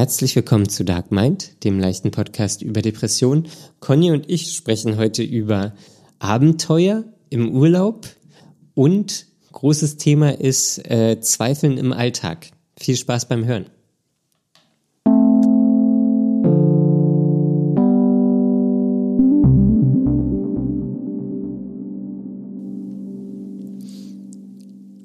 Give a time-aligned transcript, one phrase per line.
[0.00, 3.48] Herzlich willkommen zu Dark Mind, dem leichten Podcast über Depressionen.
[3.80, 5.74] Conny und ich sprechen heute über
[6.18, 8.06] Abenteuer im Urlaub
[8.72, 12.46] und großes Thema ist äh, Zweifeln im Alltag.
[12.78, 13.66] Viel Spaß beim Hören.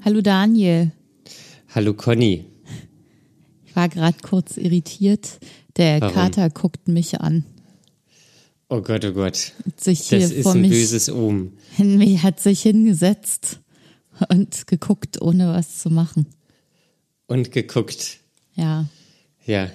[0.05, 0.93] Hallo Daniel.
[1.75, 2.45] Hallo Conny.
[3.75, 5.37] Ich war gerade kurz irritiert.
[5.75, 6.13] Der Warum?
[6.13, 7.43] Kater guckt mich an.
[8.69, 9.51] Oh Gott, oh Gott.
[9.75, 13.59] Sich hier Das ist ein mich böses hin, mich hat sich hingesetzt
[14.29, 16.25] und geguckt, ohne was zu machen.
[17.27, 18.19] Und geguckt.
[18.53, 18.87] Ja.
[19.45, 19.69] Ja,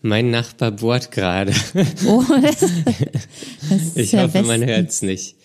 [0.00, 1.52] mein Nachbar bohrt gerade.
[2.06, 4.66] Oh, das, das ist Ich hoffe, man bestens.
[4.70, 5.36] hört's nicht.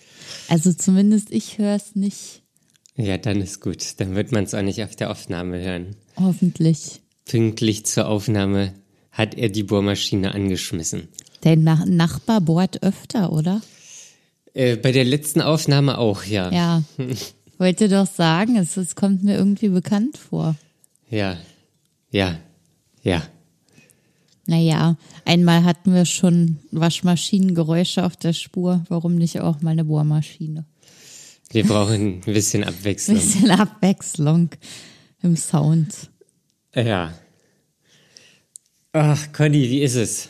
[0.48, 2.40] Also zumindest ich höre es nicht.
[2.96, 4.00] Ja, dann ist gut.
[4.00, 5.96] Dann wird man es auch nicht auf der Aufnahme hören.
[6.16, 6.99] Hoffentlich.
[7.30, 8.74] Pünktlich zur Aufnahme
[9.12, 11.06] hat er die Bohrmaschine angeschmissen.
[11.42, 13.62] Dein Na Nachbar bohrt öfter, oder?
[14.52, 16.50] Äh, bei der letzten Aufnahme auch, ja.
[16.50, 16.82] Ja.
[17.58, 20.56] Wollte doch sagen, es, es kommt mir irgendwie bekannt vor.
[21.08, 21.36] Ja.
[22.10, 22.36] Ja.
[23.04, 23.22] Ja.
[24.46, 28.82] Naja, einmal hatten wir schon Waschmaschinengeräusche auf der Spur.
[28.88, 30.64] Warum nicht auch mal eine Bohrmaschine?
[31.48, 33.18] Wir brauchen ein bisschen Abwechslung.
[33.18, 34.50] Bisschen Abwechslung
[35.22, 36.10] im Sound.
[36.74, 37.14] Ja.
[38.92, 40.28] Ach, Conny, wie ist es?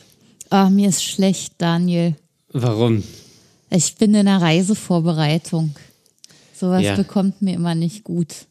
[0.49, 2.15] Ah, mir ist schlecht, Daniel.
[2.51, 3.03] Warum?
[3.69, 5.73] Ich bin in einer Reisevorbereitung.
[6.53, 6.95] Sowas Ja.
[6.95, 8.45] bekommt mir immer nicht gut.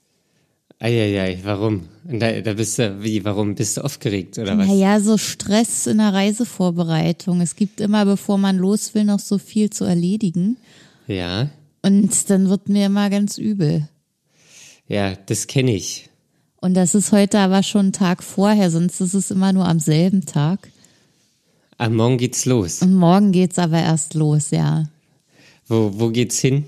[0.80, 1.88] Eieiei, warum?
[2.04, 3.54] Da, da bist du, wie, warum?
[3.54, 4.66] Bist du aufgeregt oder was?
[4.66, 7.40] Naja, so Stress in der Reisevorbereitung.
[7.42, 10.56] Es gibt immer, bevor man los will, noch so viel zu erledigen.
[11.06, 11.50] Ja.
[11.82, 13.88] Und dann wird mir immer ganz übel.
[14.88, 16.08] Ja, das kenne ich.
[16.60, 19.80] Und das ist heute aber schon ein Tag vorher, sonst ist es immer nur am
[19.80, 20.70] selben Tag.
[21.78, 22.82] Am Morgen geht's los.
[22.82, 24.90] Und morgen geht's aber erst los, ja.
[25.66, 26.66] Wo, wo geht's hin?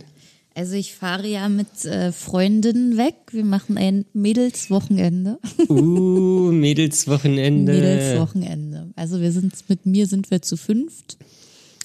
[0.54, 3.14] Also ich fahre ja mit äh, Freundinnen weg.
[3.30, 5.38] Wir machen ein Mädelswochenende.
[5.68, 7.72] Uh, Mädelswochenende.
[7.72, 8.88] Mädelswochenende.
[8.96, 11.16] Also wir sind mit mir sind wir zu fünft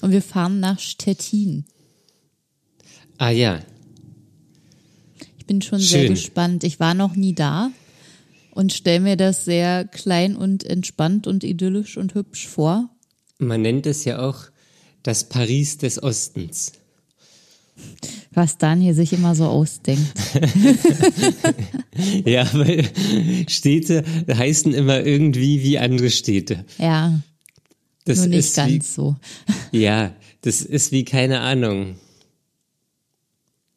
[0.00, 1.64] und wir fahren nach Stettin.
[3.16, 3.60] Ah ja,
[5.38, 6.10] Ich bin schon sehr Schön.
[6.10, 6.64] gespannt.
[6.64, 7.70] Ich war noch nie da
[8.58, 12.90] und stelle mir das sehr klein und entspannt und idyllisch und hübsch vor.
[13.38, 14.46] man nennt es ja auch
[15.04, 16.72] das Paris des Ostens.
[18.32, 20.12] Was Daniel sich immer so ausdenkt.
[22.24, 22.84] Ja, weil
[23.48, 26.64] Städte heißen immer irgendwie wie andere Städte.
[26.78, 27.20] Ja,
[28.04, 29.16] Das nur nicht ganz so.
[29.72, 31.96] Wie, ja, das ist wie keine Ahnung.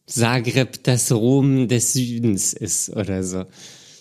[0.05, 3.45] Zagreb das Rom des Südens ist oder so.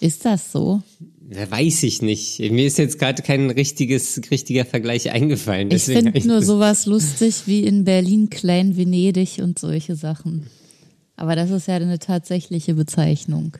[0.00, 0.82] Ist das so?
[1.30, 2.40] Ja, weiß ich nicht.
[2.40, 5.70] Mir ist jetzt gerade kein richtiges, richtiger Vergleich eingefallen.
[5.70, 10.46] Ich finde nur sowas lustig wie in Berlin Klein Venedig und solche Sachen.
[11.16, 13.58] Aber das ist ja eine tatsächliche Bezeichnung.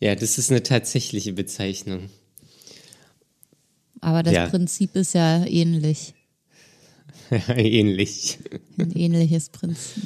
[0.00, 2.10] Ja, das ist eine tatsächliche Bezeichnung.
[4.00, 4.48] Aber das Ja.
[4.48, 6.12] Prinzip ist ja ähnlich.
[7.48, 8.38] Ähnlich.
[8.78, 10.04] Ein ähnliches Prinzip.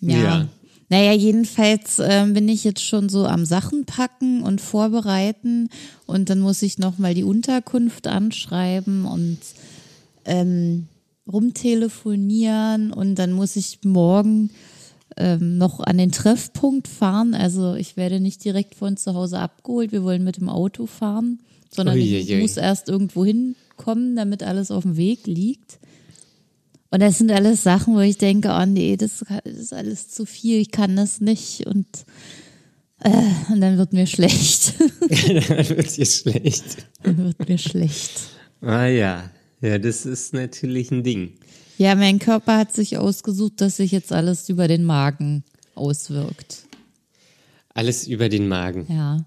[0.00, 0.16] Ja.
[0.16, 0.48] Ja.
[0.90, 5.68] Naja, jedenfalls ähm, bin ich jetzt schon so am Sachen packen und vorbereiten
[6.06, 9.38] und dann muss ich nochmal die Unterkunft anschreiben und
[10.24, 10.88] ähm,
[11.30, 14.50] rumtelefonieren und dann muss ich morgen
[15.18, 17.34] ähm, noch an den Treffpunkt fahren.
[17.34, 21.40] Also ich werde nicht direkt von zu Hause abgeholt, wir wollen mit dem Auto fahren,
[21.70, 22.40] sondern ich Uiuiui.
[22.40, 25.78] muss erst irgendwo hinkommen, damit alles auf dem Weg liegt.
[26.90, 30.60] Und das sind alles Sachen, wo ich denke, oh nee, das ist alles zu viel,
[30.60, 31.86] ich kann das nicht und
[33.00, 34.74] äh, und dann wird mir schlecht.
[35.08, 36.64] Dann wird dir schlecht.
[37.02, 38.10] dann wird mir schlecht.
[38.60, 39.30] Ah ja.
[39.60, 41.34] Ja, das ist natürlich ein Ding.
[41.78, 45.44] Ja, mein Körper hat sich ausgesucht, dass sich jetzt alles über den Magen
[45.74, 46.64] auswirkt.
[47.72, 48.86] Alles über den Magen.
[48.88, 49.24] Ja.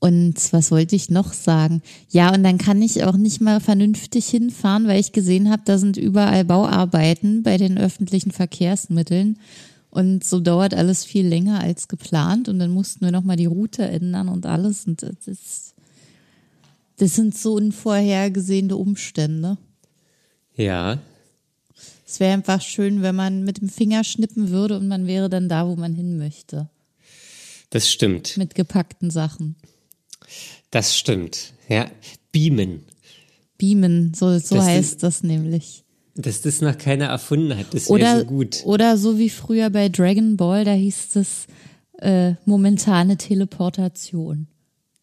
[0.00, 1.82] Und was wollte ich noch sagen?
[2.08, 5.76] Ja, und dann kann ich auch nicht mal vernünftig hinfahren, weil ich gesehen habe, da
[5.76, 9.38] sind überall Bauarbeiten bei den öffentlichen Verkehrsmitteln.
[9.90, 12.48] Und so dauert alles viel länger als geplant.
[12.48, 14.86] Und dann mussten wir nochmal die Route ändern und alles.
[14.86, 15.74] Und das ist,
[16.98, 19.58] das sind so unvorhergesehene Umstände.
[20.54, 20.98] Ja.
[22.06, 25.48] Es wäre einfach schön, wenn man mit dem Finger schnippen würde und man wäre dann
[25.48, 26.68] da, wo man hin möchte.
[27.70, 28.36] Das stimmt.
[28.36, 29.56] Mit gepackten Sachen.
[30.70, 31.52] Das stimmt.
[31.68, 31.90] Ja.
[32.32, 32.84] Beamen.
[33.56, 35.84] Beamen, so, so Das heißt ist- das nämlich.
[36.14, 38.62] Dass das noch keiner erfunden hat, das wäre Oder, so gut.
[38.64, 41.46] oder so wie früher bei Dragon Ball, da hieß es
[42.00, 44.48] äh, momentane Teleportation.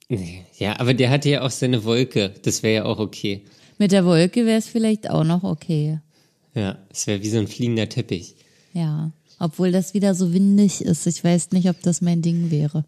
[0.10, 2.34] Nee, Ja, aber der hatte ja auch seine Wolke.
[2.44, 3.44] Das wäre ja auch okay.
[3.78, 6.00] Mit der Wolke wäre es vielleicht auch noch okay.
[6.54, 8.36] Ja, es wäre wie so ein fliegender Teppich.
[8.74, 9.12] Ja.
[9.40, 11.08] Obwohl das wieder so windig ist.
[11.08, 12.86] Ich weiß nicht, ob das mein Ding wäre.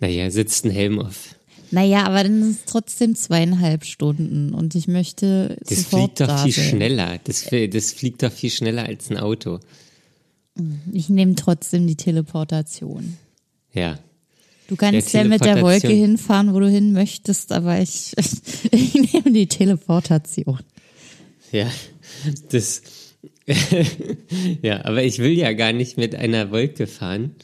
[0.00, 1.34] Naja, sitzt ein Helm auf.
[1.70, 6.26] Naja, aber dann sind es trotzdem zweieinhalb Stunden und ich möchte Das sofort fliegt doch
[6.28, 6.64] da viel sein.
[6.70, 7.18] schneller.
[7.24, 9.60] Das, das fliegt doch viel schneller als ein Auto.
[10.92, 13.16] Ich nehme trotzdem die Teleportation.
[13.72, 13.98] Ja.
[14.68, 18.14] Du kannst Ja, ja, mit der Wolke hinfahren, wo du hin möchtest, aber ich,
[18.70, 20.60] ich nehme die Teleportation.
[21.52, 21.70] Ja,
[22.50, 22.82] das.
[24.62, 27.36] ja, aber ich will ja gar nicht mit einer Wolke fahren,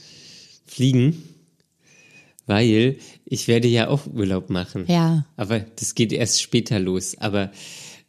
[0.66, 1.22] fliegen,
[2.46, 2.96] weil
[3.32, 4.84] ich werde ja auch Urlaub machen.
[4.88, 5.24] Ja.
[5.38, 7.16] Aber das geht erst später los.
[7.18, 7.50] Aber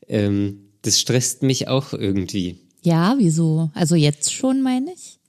[0.09, 2.57] ähm, das stresst mich auch irgendwie.
[2.81, 3.71] Ja, wieso?
[3.73, 5.19] Also jetzt schon, meine ich?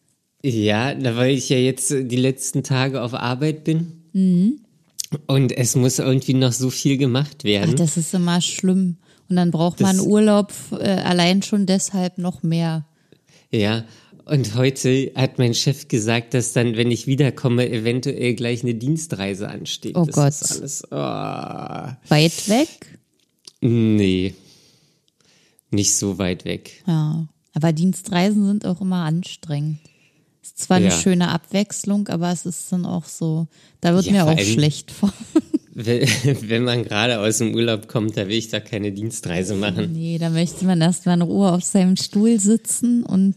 [0.43, 4.03] Ja, na, weil ich ja jetzt äh, die letzten Tage auf Arbeit bin.
[5.27, 7.77] Und es muss irgendwie noch so viel gemacht Ach, werden.
[7.77, 8.97] das ist immer schlimm.
[9.29, 12.85] Und dann braucht man Das- Urlaub äh, allein schon deshalb noch mehr.
[13.53, 13.85] Ja,
[14.27, 19.49] und heute hat mein Chef gesagt, dass dann, wenn ich wiederkomme, eventuell gleich eine Dienstreise
[19.49, 19.97] ansteht.
[19.97, 20.29] Oh das Gott.
[20.29, 22.99] Ist alles, oh, Weit weg?
[23.61, 24.35] nee,
[25.71, 26.83] nicht so weit weg.
[26.87, 27.27] Ja.
[27.55, 29.79] Aber Dienstreisen sind auch immer anstrengend.
[30.43, 30.93] Ist zwar eine Ja.
[30.99, 33.47] schöne Abwechslung, aber es ist dann auch so,
[33.81, 35.13] da wird Ja, mir auch schlecht vor.
[35.77, 36.07] Wenn
[36.49, 39.93] wenn man gerade aus dem Urlaub kommt, da will ich da keine Dienstreise machen.
[39.93, 43.35] Nee, da möchte man erstmal in Ruhe auf seinem Stuhl sitzen und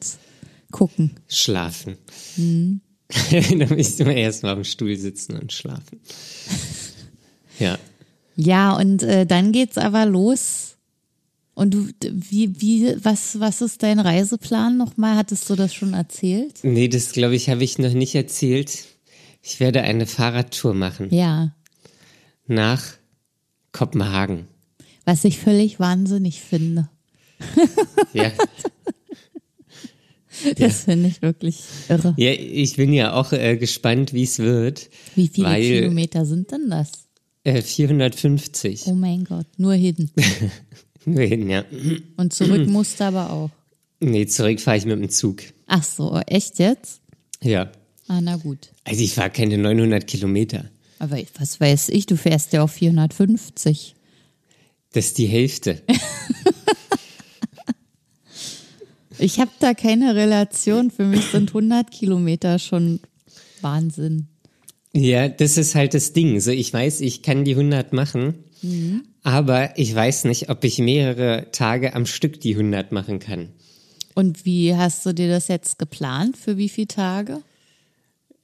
[0.72, 1.12] gucken.
[1.28, 1.98] Schlafen.
[2.36, 2.82] Mhm.
[3.32, 6.00] da müsste man erstmal auf dem Stuhl sitzen und schlafen.
[7.60, 7.80] Ja.
[8.36, 10.76] Ja, und äh, dann geht's aber los.
[11.56, 15.16] Und du, wie, wie, was, was ist dein Reiseplan nochmal?
[15.16, 16.60] Hattest du das schon erzählt?
[16.62, 18.86] Nee, das glaube ich, habe ich noch nicht erzählt.
[19.42, 21.56] Ich werde eine Fahrradtour machen Ja.
[22.46, 22.84] nach
[23.72, 24.48] Kopenhagen.
[25.04, 26.90] Was ich völlig wahnsinnig finde.
[28.14, 28.32] Ja.
[30.58, 32.14] Das finde ich wirklich irre.
[32.18, 34.90] ja, ich bin ja auch äh, gespannt, wie es wird.
[35.16, 36.92] Wie viele weil, Kilometer sind denn das?
[37.44, 38.84] Äh, 450.
[38.88, 40.12] Oh mein Gott, nur hin.
[41.06, 41.64] Nur hin, ja.
[42.18, 43.50] Und zurück musst du aber auch.
[44.02, 45.42] Nee, zurück fahre ich mit dem Zug.
[45.66, 47.00] Ach so, echt jetzt?
[47.42, 47.72] Ja.
[48.10, 48.72] Ah, na gut.
[48.84, 50.66] Also ich fahre keine 900 Kilometer.
[51.00, 53.96] Aber was weiß ich, du fährst ja auf 450.
[54.92, 55.82] Das ist die Hälfte.
[59.20, 60.92] Ich habe da keine Relation.
[60.92, 63.00] Für mich sind 100 Kilometer schon
[63.62, 64.28] Wahnsinn.
[64.94, 66.40] Ja, das ist halt das Ding.
[66.40, 68.36] So, ich weiß, ich kann die 100 machen,
[69.24, 73.50] aber ich weiß nicht, ob ich mehrere Tage am Stück die 100 machen kann.
[74.16, 76.38] Und wie hast du dir das jetzt geplant?
[76.38, 77.42] Für wie viele Tage?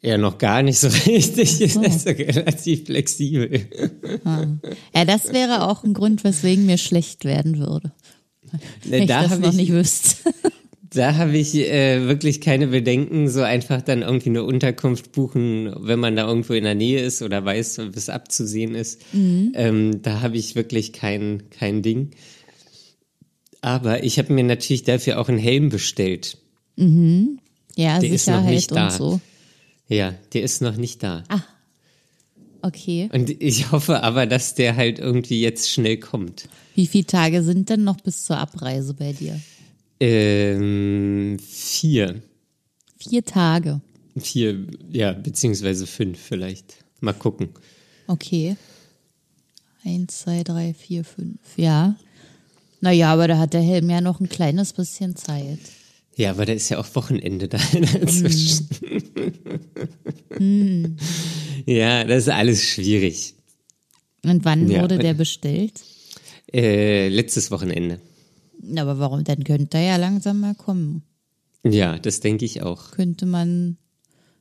[0.01, 1.61] Ja, noch gar nicht so richtig.
[1.61, 3.65] Ist also relativ flexibel.
[4.93, 7.91] Ja, das wäre auch ein Grund, weswegen mir schlecht werden würde.
[8.83, 10.17] Wenn ich da das noch ich- nicht wüsste.
[10.93, 15.99] Da habe ich äh, wirklich keine Bedenken, so einfach dann irgendwie eine Unterkunft buchen, wenn
[15.99, 19.01] man da irgendwo in der Nähe ist oder weiß, was abzusehen ist.
[19.13, 22.11] Ähm, da habe ich wirklich kein, kein Ding.
[23.61, 26.37] Aber ich habe mir natürlich dafür auch einen Helm bestellt.
[27.75, 28.85] Ja, Der ist noch Sicherheit nicht da.
[28.87, 29.21] und so.
[29.87, 31.23] Ja, der ist noch nicht da.
[32.61, 33.09] Okay.
[33.13, 36.47] Und ich hoffe aber, dass der halt irgendwie jetzt schnell kommt.
[36.75, 39.39] Wie viele Tage sind denn noch bis zur Abreise bei dir?
[40.05, 42.21] Ähm, vier.
[42.97, 43.79] Vier Tage.
[44.17, 46.83] Vier, ja, beziehungsweise fünf vielleicht.
[46.99, 47.49] Mal gucken.
[48.07, 48.57] Okay.
[49.85, 51.39] Eins, zwei, drei, vier, fünf.
[51.57, 51.95] Ja.
[52.81, 55.59] Naja, aber da hat der Helm ja noch ein kleines bisschen Zeit.
[56.17, 58.67] Ja, aber da ist ja auch Wochenende da dazwischen.
[61.65, 63.35] Ja, das ist alles schwierig.
[64.23, 65.81] Und wann Ja, wurde der bestellt?
[66.53, 67.99] Äh, letztes Wochenende.
[68.77, 69.23] Aber warum?
[69.23, 71.03] Dann könnte er ja langsam mal kommen.
[71.65, 72.91] Ja, das denke ich auch.
[72.91, 73.77] Könnte man,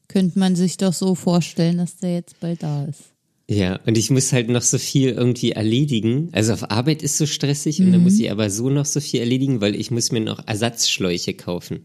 [0.09, 3.03] könnte man sich doch so vorstellen, dass der jetzt bald da ist.
[3.49, 6.31] Ja, und ich muss halt noch so viel irgendwie erledigen.
[6.33, 9.21] Also auf Arbeit ist so stressig und dann muss ich aber so noch so viel
[9.21, 11.81] erledigen, weil ich muss mir noch Ersatzschläuche kaufen,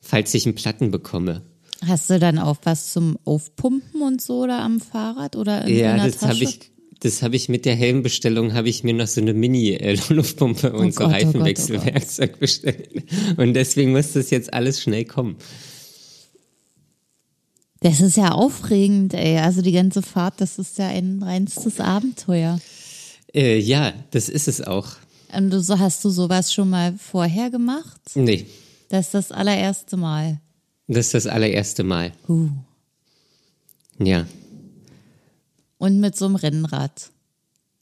[0.00, 1.42] falls ich einen Platten bekomme.
[1.86, 5.92] Hast du dann auch was zum Aufpumpen und so da am Fahrrad oder in, Ja,
[5.92, 6.44] in der das habe Tasche?
[6.44, 6.70] ich,
[7.04, 11.00] das habe ich mit der Helmbestellung habe ich mir noch so eine Mini-Luftpumpe und so
[11.00, 11.26] Gott, oh Gott, oh.
[11.28, 12.88] Reifenwechselwerkzeug bestellt.
[13.36, 15.36] Und deswegen muss das jetzt alles schnell kommen.
[17.80, 19.38] Das ist ja aufregend, ey.
[19.38, 22.58] Also die ganze Fahrt, das ist ja ein reinstes Abenteuer.
[23.34, 24.88] Äh, ja, das ist es auch.
[25.36, 28.00] Und du, so- hast du sowas schon mal vorher gemacht?
[28.14, 28.46] Nee,
[28.88, 30.40] Das ist das allererste Mal.
[30.88, 32.12] das ist das allererste Mal.
[32.28, 32.48] Uh.
[33.98, 34.26] Ja.
[35.84, 37.10] Und mit so einem Rennrad.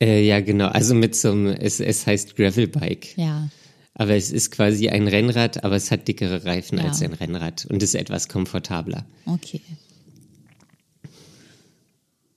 [0.00, 0.66] Äh, ja, genau.
[0.68, 3.16] Also mit so einem, es, es heißt Gravelbike.
[3.16, 3.48] Ja.
[3.94, 6.84] Aber es ist quasi ein Rennrad, aber es hat dickere Reifen Ja.
[6.86, 9.04] als ein Rennrad und ist etwas komfortabler.
[9.26, 9.60] Okay.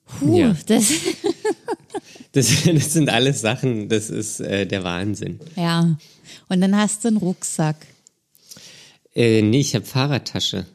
[0.06, 0.56] Puh, Ja.
[0.68, 0.92] das,
[2.34, 5.40] Das, das sind alles Sachen, das ist äh, der Wahnsinn.
[5.56, 5.98] ja.
[6.50, 7.78] Und dann hast du einen Rucksack.
[9.16, 10.66] Äh, nee, ich habe Fahrradtasche.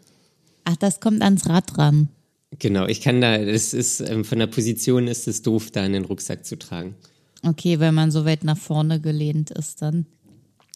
[0.64, 2.08] Ach, das kommt ans Rad ran.
[2.58, 6.04] Genau, ich kann da, das ist, ähm, von der Position ist es doof, da einen
[6.04, 6.96] Rucksack zu tragen.
[7.42, 10.06] Okay, wenn man so weit nach vorne gelehnt ist, dann,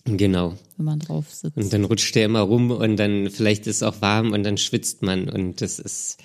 [0.04, 0.54] Genau.
[0.76, 1.56] wenn man drauf sitzt.
[1.56, 4.56] Und dann rutscht der immer rum und dann vielleicht ist es auch warm und dann
[4.56, 6.18] schwitzt man und das ist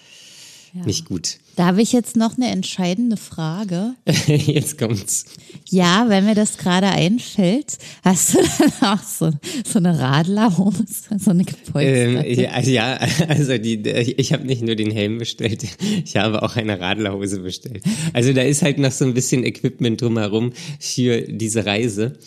[0.73, 1.37] nicht gut.
[1.55, 3.95] Da habe ich jetzt noch eine entscheidende Frage.
[4.27, 5.25] Jetzt kommt's.
[5.67, 9.31] Ja, wenn mir das gerade einfällt, hast du dann auch so,
[9.65, 10.85] so eine Radlerhose,
[11.19, 12.41] so eine Ähm, gepolsterte?
[12.41, 15.65] ja, ja, also die, ich habe nicht nur den Helm bestellt,
[16.05, 17.83] ich habe auch eine Radlerhose bestellt.
[18.13, 22.17] Also da ist halt noch so ein bisschen Equipment drumherum für diese Reise.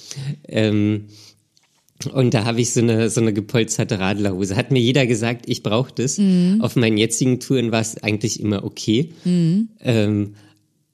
[0.47, 1.07] Ähm,
[2.07, 4.57] und da habe ich so eine, so eine gepolsterte Radlerhose.
[4.57, 6.21] Hat mir jeder gesagt, ich brauche das.
[6.61, 9.13] Auf meinen jetzigen Touren war es eigentlich immer okay.
[9.25, 10.35] Ähm,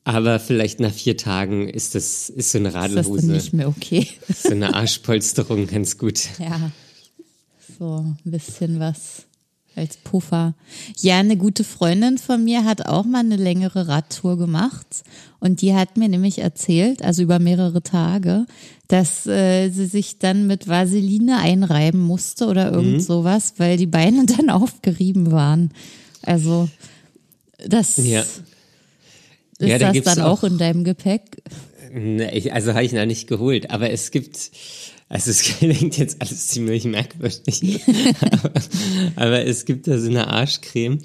[0.08, 3.68] aber vielleicht nach vier Tagen ist das ist so eine ist das Radlerhose, nicht mehr
[3.68, 4.08] okay?
[4.34, 6.20] so eine Arschpolsterung ganz gut.
[6.38, 6.70] Ja,
[7.78, 9.27] so ein bisschen was
[9.78, 10.54] als Puffer.
[11.00, 15.02] Ja, eine gute Freundin von mir hat auch mal eine längere Radtour gemacht
[15.40, 18.46] und die hat mir nämlich erzählt, also über mehrere Tage,
[18.88, 23.00] dass äh, sie sich dann mit Vaseline einreiben musste oder irgend Mhm.
[23.00, 25.70] sowas, weil die Beine dann aufgerieben waren.
[26.22, 26.68] Also
[27.66, 28.20] das Ja.
[28.20, 28.42] ist
[29.60, 31.42] Ja, da das dann auch auch- in deinem Gepäck.
[31.92, 34.50] Ne, ich, also habe ich noch nicht geholt, aber es gibt,
[35.08, 37.80] also es klingt jetzt alles ziemlich merkwürdig,
[38.30, 38.52] aber,
[39.16, 40.98] aber es gibt da so eine Arschcreme,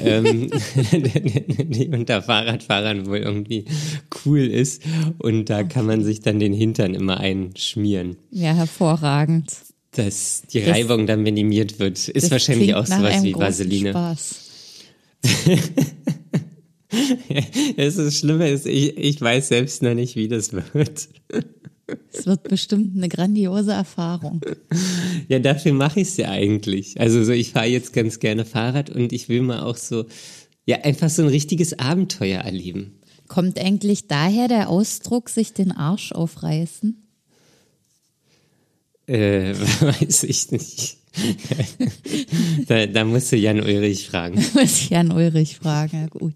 [0.00, 0.50] ähm,
[0.92, 3.64] die unter Fahrradfahrern wohl irgendwie
[4.24, 4.82] cool ist
[5.18, 9.50] und da kann man sich dann den Hintern immer einschmieren, Ja, hervorragend.
[9.92, 12.08] dass die Das- Reibung dann minimiert wird.
[12.08, 13.90] Ist Das wahrscheinlich auch sowas wie Vaseline.
[13.90, 14.34] Spaß.
[17.76, 21.08] Es ist Schlimme ist, ich, ich weiß selbst noch nicht, wie das wird.
[22.12, 24.40] Es wird bestimmt eine grandiose Erfahrung.
[25.28, 27.00] Ja, dafür mache ich es ja eigentlich.
[27.00, 30.06] Also so, ich fahre jetzt ganz gerne Fahrrad und ich will mal auch so,
[30.66, 32.98] ja, einfach so ein richtiges Abenteuer erleben.
[33.28, 37.02] Kommt eigentlich daher der Ausdruck, sich den Arsch aufreißen?
[39.06, 40.98] Äh, weiß ich nicht.
[42.68, 44.36] da, da musst du Jan Ulrich fragen.
[44.54, 46.02] Muss ich Jan Ulrich fragen.
[46.02, 46.34] Ja, gut.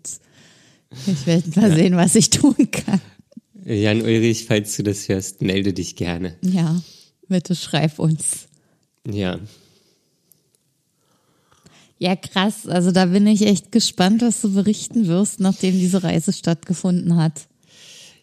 [1.06, 3.00] Ich werde mal sehen, was ich tun kann.
[3.66, 6.37] Jan Ulrich, falls du das hörst, melde dich gerne.
[6.42, 6.80] Ja,
[7.28, 8.46] bitte schreib uns.
[9.11, 9.40] Ja.
[11.99, 12.66] Ja, krass.
[12.68, 17.49] Also da bin ich echt gespannt, was du berichten wirst, nachdem diese Reise stattgefunden hat.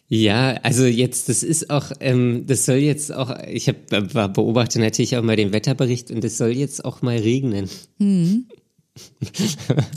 [0.08, 5.16] Ja, also jetzt, das ist auch, ähm, das soll jetzt auch, ich habe beobachte natürlich
[5.16, 7.68] auch mal den Wetterbericht und es soll jetzt auch mal regnen.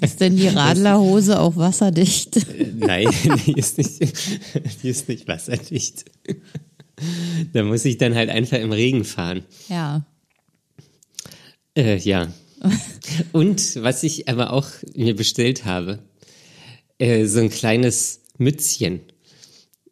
[0.02, 2.40] Ist denn die Radlerhose auch wasserdicht?
[2.76, 3.08] Nein,
[3.46, 4.02] die ist nicht,
[4.84, 6.06] die ist nicht wasserdicht.
[7.54, 9.44] Da muss ich dann halt einfach im Regen fahren.
[9.70, 10.06] Ja.
[11.78, 12.28] Äh, ja.
[13.34, 16.00] Und was ich aber auch mir bestellt habe,
[16.98, 19.02] äh, so ein kleines Mützchen.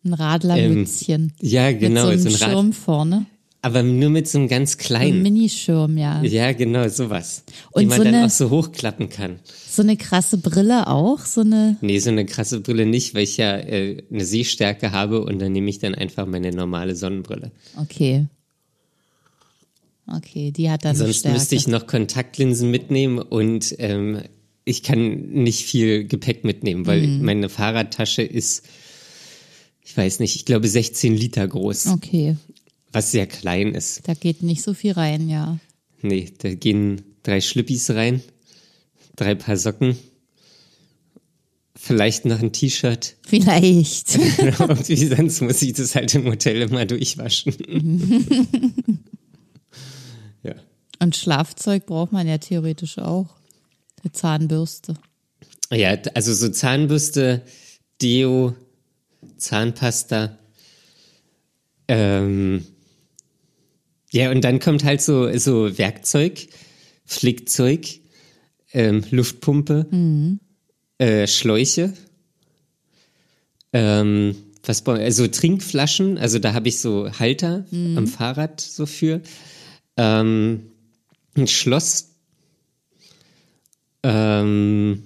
[0.03, 1.33] Ein Radlermützchen.
[1.41, 2.51] Ja, genau, Mit so so einem ein Rad.
[2.51, 3.25] Schirm vorne.
[3.65, 5.21] Aber nur mit so einem ganz Ein kleinen.
[5.23, 6.21] Minischirm, ja.
[6.21, 7.43] Ja, genau, sowas.
[7.71, 9.39] Und die man so dann eine- auch so hochklappen kann.
[9.67, 11.75] So eine krasse Brille auch, so eine.
[11.81, 15.51] Nee, so eine krasse Brille nicht, weil ich ja äh, eine Sehstärke habe und dann
[15.51, 17.51] nehme ich dann einfach meine normale Sonnenbrille.
[17.75, 18.27] Okay.
[20.07, 21.37] Okay, die hat dann Sonst Stärke.
[21.39, 24.21] müsste ich noch Kontaktlinsen mitnehmen und ähm,
[24.63, 27.25] ich kann nicht viel Gepäck mitnehmen, weil Mhm.
[27.25, 28.63] meine Fahrradtasche ist,
[29.83, 32.35] ich weiß nicht, ich glaube 16 Liter groß, Okay,
[32.95, 34.07] was sehr klein ist.
[34.07, 35.59] da geht nicht so viel rein, ja.
[36.01, 38.21] Nee, da gehen drei Schlippis rein,
[39.15, 39.97] drei Paar Socken,
[41.75, 43.15] vielleicht noch ein T-Shirt.
[43.27, 44.15] Vielleicht.
[44.39, 47.53] Irgendwie sonst muss ich das halt im Hotel immer durchwaschen.
[50.43, 50.55] ja.
[50.99, 53.35] Und Schlafzeug braucht man ja theoretisch auch.
[54.03, 54.95] Eine Zahnbürste.
[55.71, 57.41] Ja, also so Zahnbürste,
[58.01, 58.55] Deo,
[59.37, 60.37] Zahnpasta.
[61.87, 62.65] Ähm,
[64.15, 66.47] ja, und dann kommt halt so, so Werkzeug,
[67.05, 67.99] Flickzeug,
[68.71, 69.87] ähm, Luftpumpe,
[70.97, 71.93] äh, Schläuche.
[73.73, 77.65] Ähm, was Also Trinkflaschen, also da habe ich so Halter
[77.97, 79.21] am Fahrrad so für.
[79.97, 80.71] Ähm,
[81.35, 82.11] ein Schloss.
[84.01, 85.03] Ähm,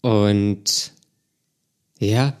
[0.00, 0.92] Und
[1.98, 2.38] ja,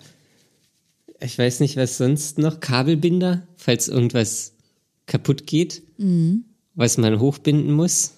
[1.20, 2.60] ich weiß nicht, was sonst noch.
[2.60, 4.52] Kabelbinder, falls irgendwas
[5.06, 6.44] kaputt geht, mhm.
[6.74, 8.14] was man hochbinden muss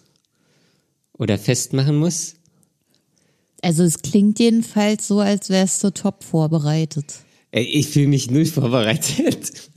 [1.12, 2.34] oder festmachen muss.
[3.62, 7.20] Also es klingt jedenfalls so, als wärst du top vorbereitet.
[7.52, 9.70] Ich fühle mich null vorbereitet.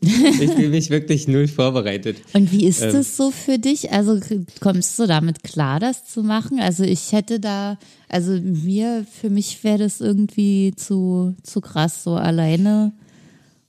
[0.00, 2.18] Ich fühle mich wirklich null vorbereitet.
[2.32, 3.90] Und wie ist ähm, das so für dich?
[3.92, 4.20] Also
[4.60, 6.60] kommst du damit klar, das zu machen?
[6.60, 7.78] Also ich hätte da,
[8.08, 12.92] also mir, für mich wäre das irgendwie zu, zu krass, so alleine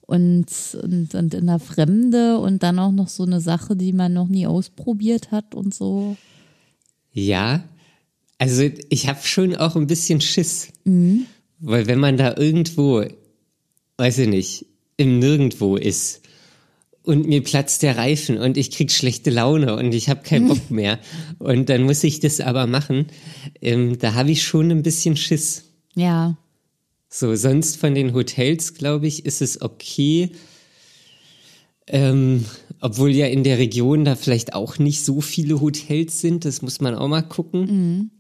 [0.01, 0.47] und,
[0.81, 4.27] und, und in der Fremde und dann auch noch so eine Sache, die man noch
[4.27, 6.17] nie ausprobiert hat und so.
[7.11, 7.63] Ja,
[8.37, 10.69] also ich habe schon auch ein bisschen Schiss.
[10.83, 11.25] Mhm.
[11.59, 13.03] Weil wenn man da irgendwo,
[13.97, 14.65] weiß ich nicht,
[14.99, 16.21] im Nirgendwo ist
[17.03, 20.69] und mir platzt der Reifen und ich krieg schlechte Laune und ich habe keinen Bock
[20.69, 20.99] mehr
[21.39, 23.07] und dann muss ich das aber machen,
[23.61, 25.63] ähm, da habe ich schon ein bisschen Schiss.
[25.95, 26.37] Ja.
[27.07, 30.31] So, sonst von den Hotels, glaube ich, ist es okay.
[31.87, 32.45] Ähm,
[32.81, 36.81] obwohl ja in der Region da vielleicht auch nicht so viele Hotels sind, das muss
[36.81, 37.61] man auch mal gucken.
[37.61, 38.11] Mhm.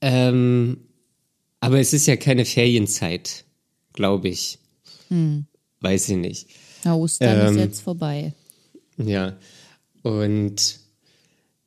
[0.00, 0.78] Ähm,
[1.58, 3.44] aber es ist ja keine Ferienzeit,
[3.92, 4.58] glaube ich.
[5.08, 5.46] Hm.
[5.80, 6.48] Weiß ich nicht.
[6.84, 8.32] Na, Ostern ähm, ist jetzt vorbei.
[8.96, 9.36] Ja.
[10.02, 10.78] Und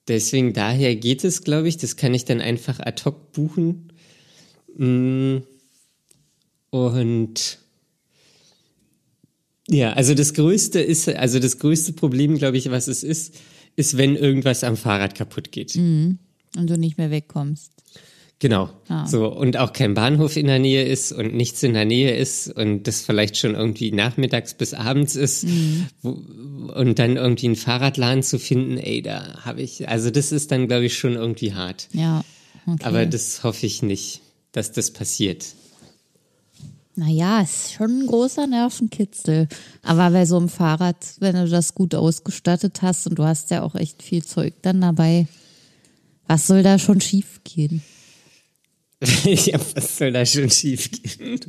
[0.07, 1.77] deswegen daher geht es, glaube ich.
[1.77, 3.91] Das kann ich dann einfach ad hoc buchen.
[4.75, 5.37] Mm.
[6.69, 7.59] Und
[9.69, 13.35] ja, also das größte ist, also das größte Problem, glaube ich, was es ist,
[13.75, 15.75] ist, wenn irgendwas am Fahrrad kaputt geht.
[15.75, 16.19] Mhm.
[16.55, 17.71] Und du nicht mehr wegkommst.
[18.39, 18.69] Genau.
[18.87, 19.07] Ah.
[19.07, 22.47] So, und auch kein Bahnhof in der Nähe ist und nichts in der Nähe ist
[22.55, 25.87] und das vielleicht schon irgendwie nachmittags bis abends ist mhm.
[26.03, 26.09] wo,
[26.73, 30.67] und dann irgendwie einen Fahrradladen zu finden, ey, da habe ich, also das ist dann,
[30.67, 31.87] glaube ich, schon irgendwie hart.
[31.93, 32.23] Ja.
[32.67, 32.83] Okay.
[32.83, 35.45] Aber das hoffe ich nicht, dass das passiert.
[36.95, 39.47] Naja, ist schon ein großer Nervenkitzel.
[39.83, 43.63] Aber bei so einem Fahrrad, wenn du das gut ausgestattet hast und du hast ja
[43.63, 45.27] auch echt viel Zeug dann dabei,
[46.27, 47.81] was soll da schon schief gehen?
[49.25, 51.39] ja, was soll da schon schief gehen?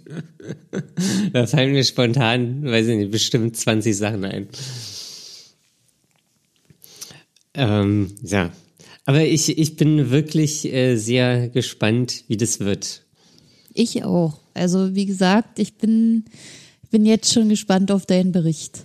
[1.32, 4.48] da fallen mir spontan, weiß ich nicht, bestimmt 20 Sachen ein.
[7.54, 8.52] Ähm, ja.
[9.06, 13.02] Aber ich, ich bin wirklich äh, sehr gespannt, wie das wird.
[13.72, 14.38] Ich auch.
[14.52, 16.26] Also, wie gesagt, ich bin,
[16.90, 18.84] bin jetzt schon gespannt auf deinen Bericht.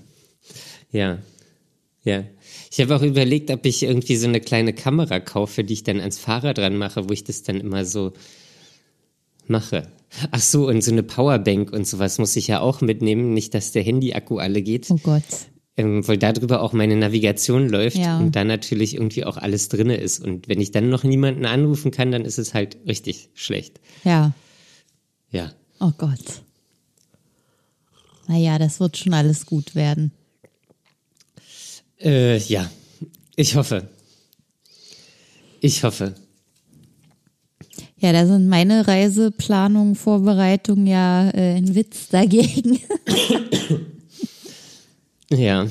[0.92, 1.18] Ja.
[2.06, 2.24] Ja.
[2.72, 6.00] Ich habe auch überlegt, ob ich irgendwie so eine kleine Kamera kaufe, die ich dann
[6.00, 8.14] ans Fahrrad dran mache, wo ich das dann immer so
[9.48, 9.88] mache.
[10.32, 13.72] Ach so, und so eine Powerbank und sowas muss ich ja auch mitnehmen, nicht, dass
[13.72, 14.90] der Handy-Akku alle geht.
[14.92, 15.24] Oh Gott.
[15.76, 18.20] Ähm, weil darüber auch meine Navigation läuft ja.
[18.20, 20.24] und da natürlich irgendwie auch alles drinne ist.
[20.24, 23.80] Und wenn ich dann noch niemanden anrufen kann, dann ist es halt richtig schlecht.
[24.04, 24.34] Ja.
[25.32, 25.52] Ja.
[25.80, 26.44] Oh Gott.
[28.28, 30.12] Naja, das wird schon alles gut werden.
[32.00, 32.70] Äh, ja,
[33.36, 33.90] ich hoffe.
[35.60, 36.14] Ich hoffe.
[38.04, 42.82] Ja, da sind meine Reiseplanungen, Vorbereitungen ja äh, ein Witz dagegen.
[45.30, 45.70] ja.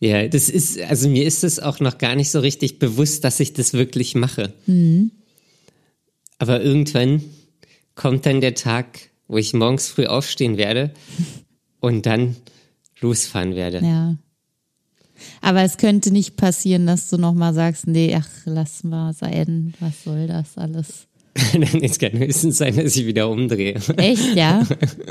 [0.00, 3.40] Ja, das ist, also mir ist es auch noch gar nicht so richtig bewusst, dass
[3.40, 4.52] ich das wirklich mache.
[4.66, 5.12] Mhm.
[6.36, 7.22] Aber irgendwann
[7.94, 10.92] kommt dann der Tag, wo ich morgens früh aufstehen werde
[11.80, 12.36] und dann
[13.00, 13.78] losfahren werde.
[13.78, 14.18] Ja.
[15.40, 20.04] Aber es könnte nicht passieren, dass du nochmal sagst, nee, ach, lass mal sein, was
[20.04, 21.08] soll das alles?
[21.82, 23.74] es kann höchstens sein, dass ich wieder umdrehe.
[23.96, 24.66] Echt, ja?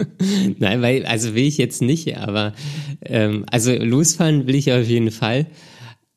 [0.59, 2.53] Nein, weil, also will ich jetzt nicht, aber
[3.01, 5.47] ähm, also losfahren will ich auf jeden Fall.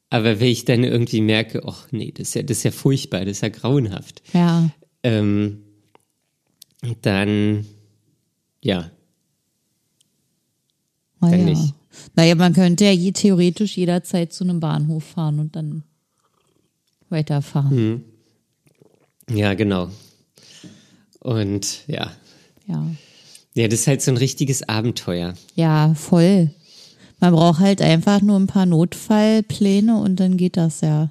[0.09, 3.21] Aber wenn ich dann irgendwie merke, ach nee, das ist ja, das ist ja furchtbar,
[3.21, 4.23] das ist ja grauenhaft.
[4.33, 4.71] Ja.
[5.03, 5.59] Ähm,
[7.03, 7.67] dann,
[8.61, 8.91] ja.
[11.21, 11.45] Oh, dann ja.
[11.45, 11.75] nicht.
[12.15, 15.83] Naja, man könnte ja je, theoretisch jederzeit zu einem Bahnhof fahren und dann
[17.09, 17.71] weiterfahren.
[17.71, 18.05] Hm.
[19.31, 19.91] Ja, genau.
[21.21, 22.13] Und ja.
[22.67, 22.87] Ja.
[23.55, 25.35] Ja, das ist halt so ein richtiges Abenteuer.
[25.57, 26.51] Ja, voll.
[27.19, 31.11] Man braucht halt einfach nur ein paar Notfallpläne und dann geht das ja.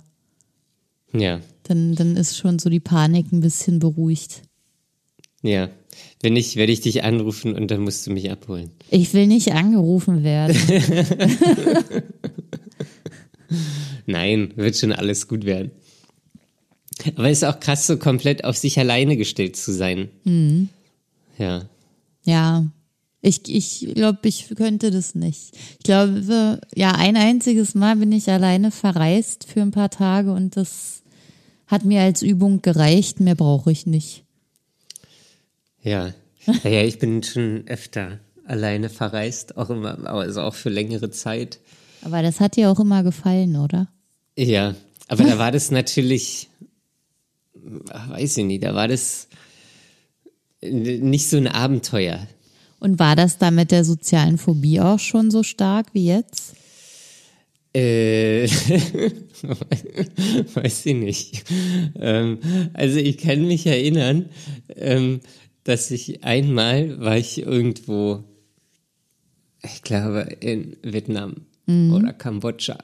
[1.14, 1.40] Ja.
[1.64, 4.42] Dann, dann ist schon so die Panik ein bisschen beruhigt.
[5.42, 5.70] Ja.
[6.22, 8.72] Wenn nicht, werde ich dich anrufen und dann musst du mich abholen.
[8.90, 10.58] Ich will nicht angerufen werden.
[14.06, 15.72] Nein, wird schon alles gut werden.
[17.16, 20.10] Aber es ist auch krass, so komplett auf sich alleine gestellt zu sein.
[20.26, 20.70] Mhm.
[21.38, 21.64] Ja.
[22.26, 22.66] Ja.
[23.22, 25.52] Ich, ich glaube, ich könnte das nicht.
[25.78, 30.56] Ich glaube, ja, ein einziges Mal bin ich alleine verreist für ein paar Tage und
[30.56, 31.04] das
[31.68, 34.24] Hat mir als Übung gereicht, mehr brauche ich nicht.
[35.84, 36.14] Ja.
[36.64, 41.60] Naja, ich bin schon öfter alleine verreist, auch immer, also auch für längere Zeit.
[42.02, 43.88] Aber das hat dir auch immer gefallen, oder?
[44.36, 44.76] Ja,
[45.08, 46.50] aber da war das natürlich,
[47.54, 49.28] weiß ich nicht, da war das
[50.62, 52.28] nicht so ein Abenteuer.
[52.80, 56.56] Und war das da mit der sozialen Phobie auch schon so stark wie jetzt?
[57.74, 58.48] Äh,
[60.54, 61.44] weiß ich nicht.
[62.00, 62.40] Ähm,
[62.74, 64.30] also ich kann mich erinnern,
[64.76, 65.20] ähm,
[65.64, 68.24] dass ich einmal war ich irgendwo,
[69.64, 71.94] ich glaube in Vietnam mhm.
[71.94, 72.78] oder Kambodscha.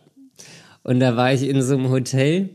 [0.83, 2.49] Und da war ich in so einem Hotel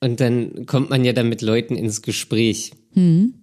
[0.00, 2.72] und dann kommt man ja dann mit Leuten ins Gespräch.
[2.94, 3.34] Mhm.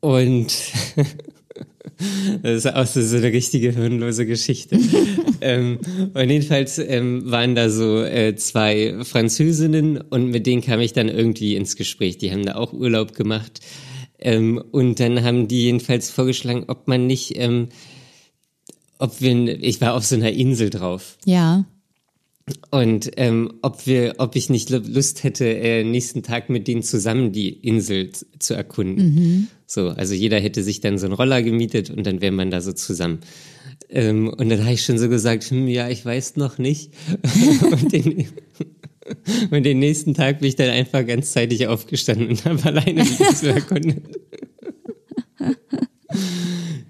[0.00, 0.52] Und
[2.42, 4.78] das ist auch so, so eine richtige hirnlose Geschichte.
[5.40, 5.78] ähm,
[6.12, 11.08] und jedenfalls ähm, waren da so äh, zwei Französinnen und mit denen kam ich dann
[11.08, 12.18] irgendwie ins Gespräch.
[12.18, 13.60] Die haben da auch Urlaub gemacht.
[14.22, 17.68] Ähm, und dann haben die jedenfalls vorgeschlagen, ob man nicht, ähm,
[18.98, 21.18] ob wir, ich war auf so einer Insel drauf.
[21.24, 21.64] Ja.
[22.70, 27.32] Und ähm, ob wir, ob ich nicht Lust hätte, äh, nächsten Tag mit denen zusammen
[27.32, 29.14] die Insel zu erkunden.
[29.14, 29.46] Mhm.
[29.66, 32.60] So, also jeder hätte sich dann so einen Roller gemietet und dann wäre man da
[32.60, 33.20] so zusammen.
[33.88, 36.92] Ähm, und dann habe ich schon so gesagt, hm, ja, ich weiß noch nicht.
[37.70, 38.28] und, den,
[39.50, 43.50] und, den, nächsten Tag bin ich dann einfach ganz zeitig aufgestanden und habe alleine Insel
[43.50, 44.04] erkundet.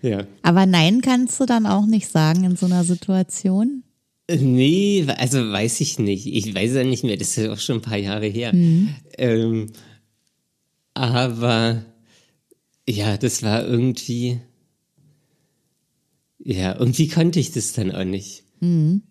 [0.03, 0.27] ja.
[0.43, 3.85] Aber nein kannst du dann auch nicht sagen in so einer Situation?
[4.31, 6.27] Nee, also weiß ich nicht.
[6.27, 8.55] Ich weiß ja nicht mehr, das ist ja auch schon ein paar Jahre her.
[8.55, 8.95] Mhm.
[9.19, 9.67] Ähm,
[10.95, 11.85] aber
[12.89, 14.41] ja, das war irgendwie,
[16.39, 18.45] ja, irgendwie konnte ich das dann auch nicht.
[18.61, 19.03] Mhm.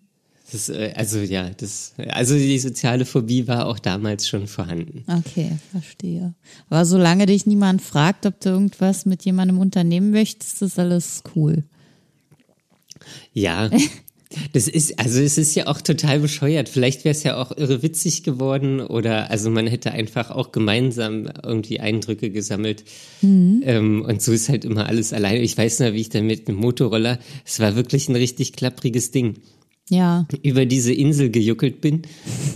[0.52, 5.04] Das, äh, also ja, das, also die soziale Phobie war auch damals schon vorhanden.
[5.06, 6.34] Okay, verstehe.
[6.68, 11.64] Aber solange dich niemand fragt, ob du irgendwas mit jemandem unternehmen möchtest, ist alles cool.
[13.32, 13.70] Ja,
[14.52, 16.68] Das ist, also es ist ja auch total bescheuert.
[16.68, 21.28] Vielleicht wäre es ja auch irre witzig geworden oder also man hätte einfach auch gemeinsam
[21.42, 22.84] irgendwie Eindrücke gesammelt.
[23.20, 23.62] Mhm.
[23.64, 25.40] Ähm, und so ist halt immer alles alleine.
[25.40, 29.10] Ich weiß noch, wie ich dann mit einem Motorroller, es war wirklich ein richtig klappriges
[29.10, 29.34] Ding.
[29.92, 30.26] Ja.
[30.42, 32.02] Über diese Insel gejuckelt bin.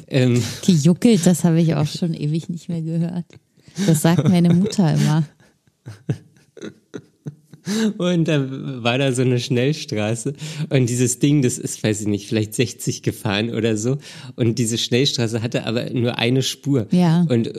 [0.08, 3.26] Ähm, gejuckelt, das habe ich auch schon ewig nicht mehr gehört.
[3.86, 5.24] Das sagt meine Mutter immer.
[7.98, 8.46] Und da
[8.82, 10.34] war da so eine Schnellstraße
[10.70, 13.98] und dieses Ding, das ist, weiß ich nicht, vielleicht 60 gefahren oder so.
[14.36, 16.86] Und diese Schnellstraße hatte aber nur eine Spur.
[16.92, 17.26] Ja.
[17.28, 17.50] Und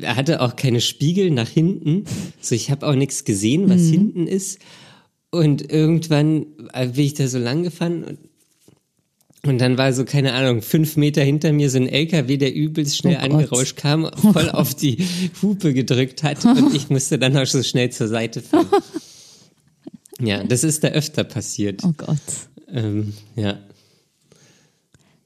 [0.00, 2.04] er hatte auch keine Spiegel nach hinten.
[2.40, 3.90] So, ich habe auch nichts gesehen, was mhm.
[3.92, 4.58] hinten ist.
[5.30, 8.18] Und irgendwann bin ich da so lang gefahren und
[9.46, 12.96] und dann war so, keine Ahnung, fünf Meter hinter mir so ein LKW, der übelst
[12.96, 15.06] schnell oh angerauscht kam, voll auf die
[15.42, 18.68] Hupe gedrückt hat und ich musste dann auch so schnell zur Seite fahren.
[20.18, 21.82] Ja, das ist da öfter passiert.
[21.84, 22.18] Oh Gott.
[22.68, 23.58] Ähm, ja.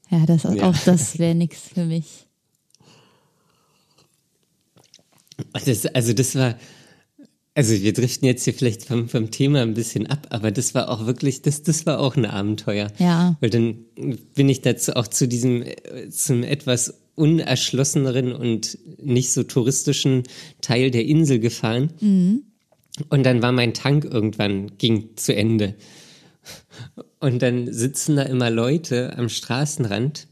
[0.09, 0.69] Ja, das, ja.
[0.69, 2.27] auch das wäre nichts für mich.
[5.65, 6.55] Das, also das war,
[7.53, 10.89] also wir driften jetzt hier vielleicht vom, vom Thema ein bisschen ab, aber das war
[10.89, 12.91] auch wirklich, das, das war auch ein Abenteuer.
[12.97, 13.35] Ja.
[13.41, 13.85] Weil dann
[14.35, 15.65] bin ich dazu auch zu diesem,
[16.09, 20.23] zum etwas unerschlosseneren und nicht so touristischen
[20.61, 21.91] Teil der Insel gefahren.
[21.99, 22.43] Mhm.
[23.09, 25.75] Und dann war mein Tank irgendwann, ging zu Ende.
[27.19, 30.27] Und dann sitzen da immer Leute am Straßenrand.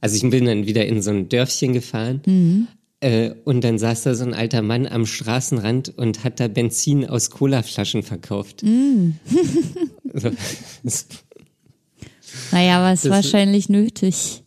[0.00, 2.22] Also ich bin dann wieder in so ein Dörfchen gefahren.
[2.24, 2.68] Mhm.
[3.02, 7.04] Äh, und dann saß da so ein alter Mann am Straßenrand und hat da Benzin
[7.04, 8.62] aus Colaflaschen verkauft.
[8.62, 9.16] Mhm.
[12.52, 14.44] naja, aber es ist wahrscheinlich nötig.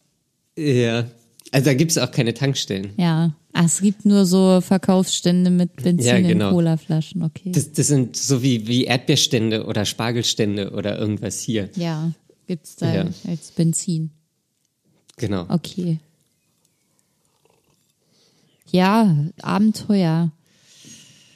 [0.57, 1.05] Ja.
[1.51, 2.93] Also da gibt es auch keine Tankstellen.
[2.95, 3.35] Ja.
[3.51, 6.49] Ach, es gibt nur so Verkaufsstände mit Benzin ja, genau.
[6.49, 7.51] in Colaflaschen, okay.
[7.51, 11.69] Das, das sind so wie, wie Erdbeerstände oder Spargelstände oder irgendwas hier.
[11.75, 12.11] Ja,
[12.47, 13.05] gibt es da ja.
[13.27, 14.11] als Benzin.
[15.17, 15.45] Genau.
[15.49, 15.99] Okay.
[18.71, 20.31] Ja, Abenteuer.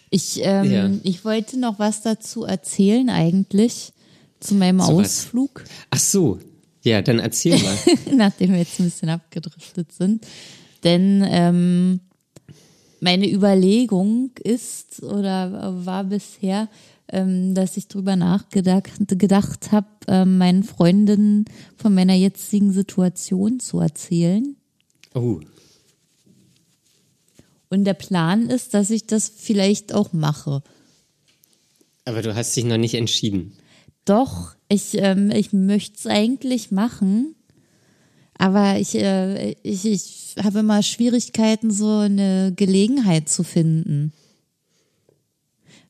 [0.10, 0.90] Ich, ähm, ja.
[1.04, 3.94] ich wollte noch was dazu erzählen eigentlich
[4.40, 5.62] zu meinem zu Ausflug.
[5.64, 5.70] Was?
[5.92, 6.40] Ach so,
[6.84, 7.78] ja, dann erzähl mal.
[8.16, 10.26] Nachdem wir jetzt ein bisschen abgedriftet sind.
[10.84, 12.00] Denn ähm,
[13.02, 16.70] meine Überlegung ist oder war bisher,
[17.10, 23.80] ähm, dass ich drüber nachgedacht gedacht habe, ähm, meinen Freundinnen von meiner jetzigen Situation zu
[23.80, 24.56] erzählen.
[25.14, 25.40] Oh.
[27.70, 30.64] Und der Plan ist, dass ich das vielleicht auch mache.
[32.06, 33.54] Aber du hast dich noch nicht entschieden.
[34.06, 37.36] Doch, ich, ähm, ich möchte es eigentlich machen.
[38.38, 44.14] Aber ich, äh, ich, ich habe immer Schwierigkeiten, so eine Gelegenheit zu finden.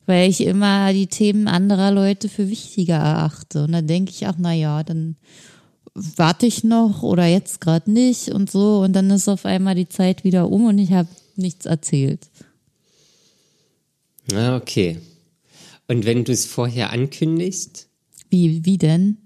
[0.04, 3.64] Weil ich immer die Themen anderer Leute für wichtiger erachte.
[3.64, 5.16] Und dann denke ich, ach na ja, dann
[5.94, 8.80] warte ich noch oder jetzt gerade nicht und so.
[8.80, 11.08] Und dann ist auf einmal die Zeit wieder um und ich habe
[11.40, 12.28] nichts erzählt.
[14.32, 14.98] Ah, okay.
[15.88, 17.88] Und wenn du es vorher ankündigst?
[18.30, 19.18] Wie, wie denn?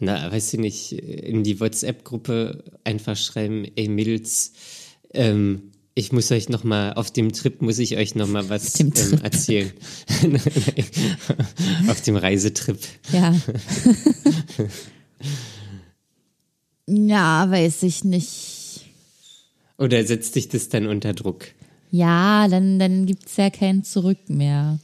[0.00, 4.52] Na, weiß ich nicht, in die WhatsApp-Gruppe einfach schreiben, ey Mädels,
[5.12, 8.78] ähm, ich muss euch noch mal, auf dem Trip muss ich euch noch mal was
[8.78, 8.92] ähm,
[9.22, 9.72] erzählen.
[11.88, 12.78] auf dem Reisetrip.
[13.12, 13.34] Ja.
[16.86, 18.57] ja, weiß ich nicht.
[19.78, 21.46] Oder setzt dich das dann unter Druck?
[21.90, 24.78] Ja, dann, dann gibt's ja kein Zurück mehr.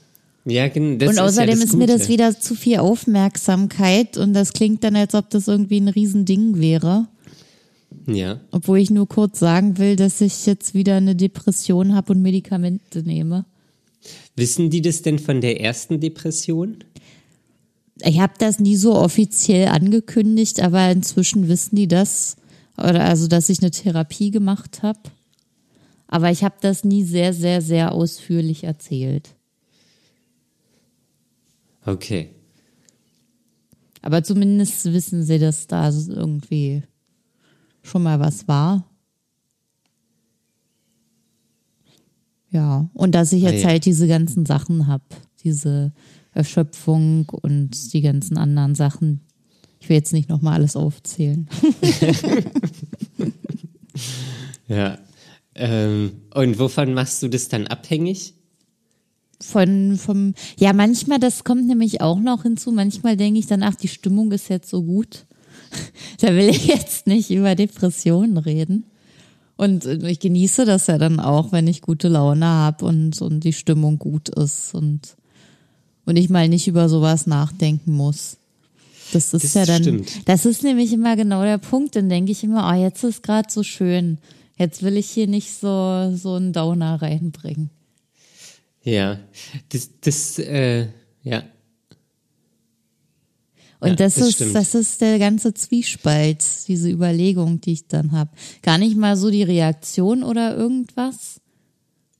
[0.47, 4.53] Ja, das und außerdem ist, ja ist mir das wieder zu viel Aufmerksamkeit und das
[4.53, 7.09] klingt dann, als ob das irgendwie ein Riesending wäre.
[8.07, 8.41] Ja.
[8.51, 13.03] Obwohl ich nur kurz sagen will, dass ich jetzt wieder eine Depression habe und Medikamente
[13.03, 13.47] nehme.
[14.37, 16.85] Wissen die das denn von der ersten Depression?
[18.03, 22.37] Ich habe das nie so offiziell angekündigt, aber inzwischen wissen die das.
[22.77, 25.01] Oder also, dass ich eine Therapie gemacht habe.
[26.09, 29.35] Aber ich habe das nie sehr, sehr, sehr ausführlich erzählt.
[31.85, 32.31] Okay.
[34.03, 36.83] Aber zumindest wissen sie, dass da irgendwie
[37.83, 38.85] schon mal was war.
[42.51, 43.69] Ja, und dass ich jetzt ah, ja.
[43.69, 45.05] halt diese ganzen Sachen habe,
[45.43, 45.93] diese
[46.33, 49.21] Erschöpfung und die ganzen anderen Sachen.
[49.85, 51.47] Ich will jetzt nicht nochmal alles aufzählen.
[54.67, 54.97] ja.
[55.55, 58.33] Ähm, und wovon machst du das dann abhängig?
[59.43, 63.75] von vom ja manchmal das kommt nämlich auch noch hinzu manchmal denke ich dann ach
[63.75, 65.27] die Stimmung ist jetzt so gut
[66.21, 68.85] da will ich jetzt nicht über Depressionen reden
[69.57, 73.53] und ich genieße das ja dann auch wenn ich gute Laune habe und und die
[73.53, 75.17] Stimmung gut ist und
[76.07, 78.39] und ich mal nicht über sowas nachdenken muss
[79.15, 80.29] das ist das ja dann stimmt.
[80.29, 83.51] das ist nämlich immer genau der Punkt dann denke ich immer oh jetzt ist gerade
[83.51, 84.19] so schön
[84.59, 87.71] jetzt will ich hier nicht so so einen Downer reinbringen
[88.85, 89.19] ja,
[89.71, 90.89] das, das, äh,
[91.23, 91.43] ja.
[93.81, 94.55] Und ja, das, das, ist, stimmt.
[94.55, 98.31] das ist der ganze Zwiespalt, diese Überlegung, die ich dann habe.
[98.63, 101.41] Gar nicht mal so die Reaktion oder irgendwas,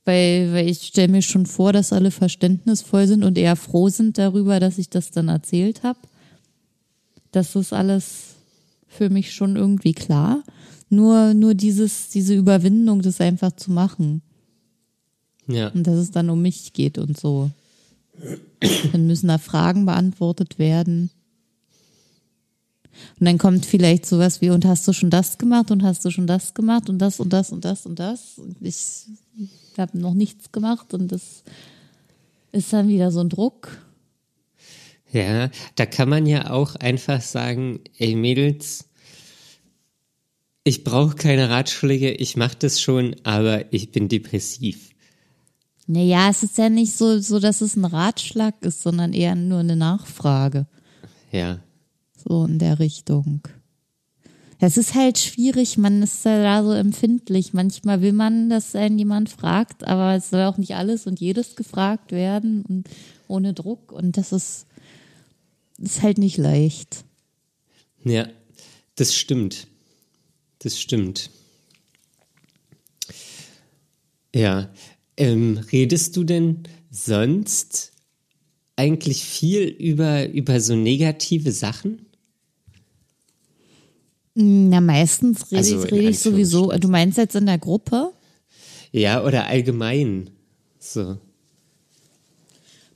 [0.07, 4.17] weil, weil ich stelle mir schon vor, dass alle verständnisvoll sind und eher froh sind
[4.17, 5.99] darüber, dass ich das dann erzählt habe.
[7.35, 8.37] Das ist alles
[8.87, 10.45] für mich schon irgendwie klar.
[10.89, 14.23] Nur, nur dieses, diese Überwindung, das einfach zu machen.
[15.49, 15.69] Ja.
[15.69, 17.51] Und dass es dann um mich geht und so.
[18.93, 21.11] Dann müssen da Fragen beantwortet werden.
[23.19, 26.11] Und dann kommt vielleicht sowas wie, und hast du schon das gemacht und hast du
[26.11, 28.39] schon das gemacht und das und das und das und das.
[28.39, 29.07] Und ich
[29.77, 31.43] habe noch nichts gemacht und das
[32.53, 33.84] ist dann wieder so ein Druck.
[35.15, 38.91] Ja, da kann man ja auch einfach sagen, ey Mädels,
[40.65, 44.91] ich brauche keine Ratschläge, ich mache das schon, aber ich bin depressiv.
[45.87, 49.61] Naja, es ist ja nicht so, so, dass es ein Ratschlag ist, sondern eher nur
[49.61, 50.67] eine Nachfrage.
[51.31, 51.61] Ja.
[52.17, 53.43] So in der Richtung.
[54.59, 57.53] Es ist halt schwierig, man ist ja da so empfindlich.
[57.53, 61.55] Manchmal will man, dass einen jemand fragt, aber es soll auch nicht alles und jedes
[61.55, 62.89] gefragt werden und
[63.29, 63.93] ohne Druck.
[63.93, 64.67] Und das ist,
[65.85, 67.05] ist halt nicht leicht.
[68.05, 68.29] Ja,
[68.97, 69.67] das stimmt.
[70.61, 71.31] Das stimmt.
[74.35, 74.73] Ja,
[75.17, 77.93] ähm, redest du denn sonst
[78.77, 82.07] eigentlich viel über, über so negative Sachen?
[84.35, 86.73] Na, meistens rede also ich, rede ich sowieso.
[86.73, 88.13] Du meinst jetzt in der Gruppe?
[88.91, 90.31] Ja, oder allgemein.
[90.81, 91.19] So.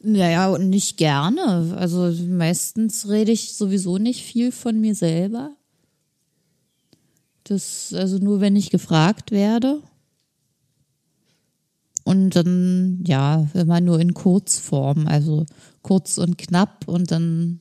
[0.09, 1.77] Naja, und nicht gerne.
[1.77, 5.55] Also meistens rede ich sowieso nicht viel von mir selber.
[7.45, 9.83] Das, also nur wenn ich gefragt werde.
[12.05, 15.45] Und dann, ja, immer nur in Kurzform, also
[15.83, 17.61] kurz und knapp und dann,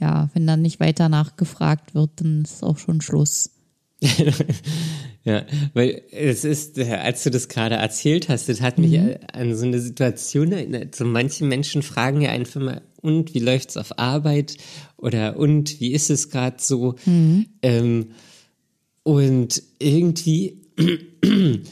[0.00, 3.50] ja, wenn dann nicht weiter nachgefragt wird, dann ist auch schon Schluss.
[5.24, 9.16] ja, weil es ist, als du das gerade erzählt hast, das hat mich mhm.
[9.32, 10.94] an so eine Situation erinnert.
[10.94, 14.56] So manche Menschen fragen ja einfach mal, und wie läuft's auf Arbeit?
[14.96, 16.96] Oder und wie ist es gerade so?
[17.06, 17.46] Mhm.
[17.62, 18.06] Ähm,
[19.02, 20.62] und irgendwie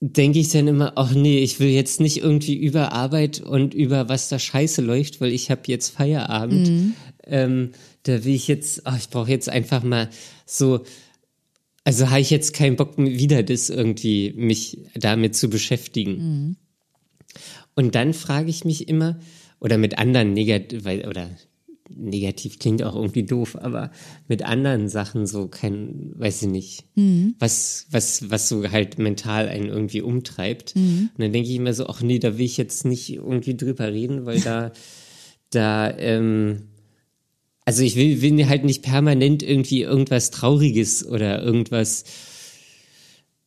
[0.00, 4.08] denke ich dann immer, ach nee, ich will jetzt nicht irgendwie über Arbeit und über
[4.08, 6.68] was da scheiße läuft, weil ich habe jetzt Feierabend.
[6.68, 6.94] Mhm.
[7.26, 7.70] Ähm,
[8.04, 10.08] da will ich jetzt, ach, ich brauche jetzt einfach mal
[10.46, 10.84] so
[11.88, 16.12] Also habe ich jetzt keinen Bock wieder, das irgendwie mich damit zu beschäftigen.
[16.18, 16.56] Mhm.
[17.74, 19.18] Und dann frage ich mich immer,
[19.58, 21.30] oder mit anderen negativ, oder
[21.88, 23.90] negativ klingt auch irgendwie doof, aber
[24.26, 27.36] mit anderen Sachen so kein, weiß ich nicht, mhm.
[27.38, 30.76] was, was, was so halt mental einen irgendwie umtreibt.
[30.76, 31.08] Mhm.
[31.14, 33.90] Und dann denke ich immer so, ach nee, da will ich jetzt nicht irgendwie drüber
[33.90, 34.72] reden, weil da,
[35.48, 36.67] da, ähm,
[37.68, 42.04] also ich will, will halt nicht permanent irgendwie irgendwas Trauriges oder irgendwas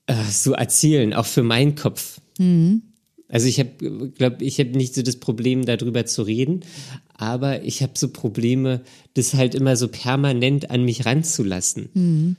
[0.05, 2.21] äh, so erzählen, auch für meinen Kopf.
[2.37, 2.83] Mhm.
[3.27, 6.59] Also ich habe, glaube ich, habe nicht so das Problem, darüber zu reden,
[7.17, 8.81] aber ich habe so Probleme,
[9.15, 11.89] das halt immer so permanent an mich ranzulassen.
[11.95, 12.35] Mhm.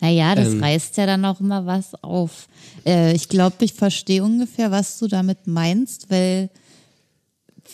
[0.00, 2.48] Naja, das ähm, reißt ja dann auch immer was auf.
[2.86, 6.48] Äh, ich glaube, ich verstehe ungefähr, was du damit meinst, weil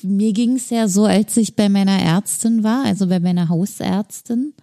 [0.03, 4.55] mir ging es ja so, als ich bei meiner Ärztin war, also bei meiner Hausärztin,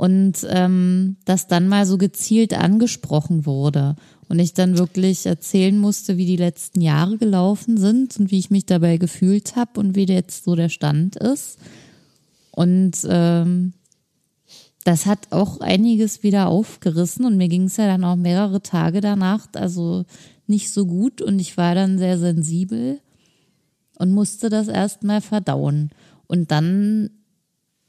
[0.00, 3.96] und ähm, das dann mal so gezielt angesprochen wurde
[4.30, 8.50] und ich dann wirklich erzählen musste, wie die letzten Jahre gelaufen sind und wie ich
[8.50, 11.58] mich dabei gefühlt habe und wie jetzt so der Stand ist.
[12.50, 13.74] Und ähm,
[14.84, 19.02] das hat auch einiges wieder aufgerissen und mir ging es ja dann auch mehrere Tage
[19.02, 20.06] danach, also
[20.46, 23.00] nicht so gut und ich war dann sehr sensibel
[24.00, 25.90] und musste das erstmal verdauen.
[26.26, 27.10] Und dann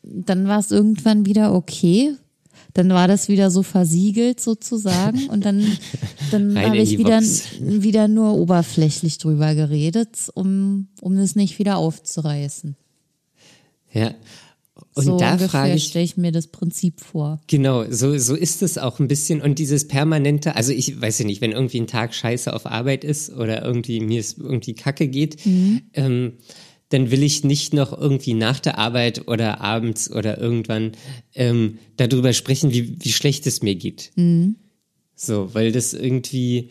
[0.03, 2.15] dann war es irgendwann wieder okay.
[2.73, 5.77] Dann war das wieder so versiegelt sozusagen und dann,
[6.31, 7.21] dann habe ich wieder,
[7.59, 12.75] wieder nur oberflächlich drüber geredet, um, um es nicht wieder aufzureißen.
[13.93, 14.13] Ja.
[14.93, 17.39] Und so da frage ich, stelle ich mir das Prinzip vor.
[17.47, 19.41] Genau, so, so ist es auch ein bisschen.
[19.41, 23.03] Und dieses permanente, also ich weiß ja nicht, wenn irgendwie ein Tag scheiße auf Arbeit
[23.03, 25.81] ist oder irgendwie mir es irgendwie kacke geht, mhm.
[25.93, 26.33] ähm,
[26.89, 30.91] dann will ich nicht noch irgendwie nach der Arbeit oder abends oder irgendwann
[31.33, 34.11] ähm, darüber sprechen, wie, wie schlecht es mir geht.
[34.15, 34.57] Mhm.
[35.15, 36.69] So, weil das irgendwie,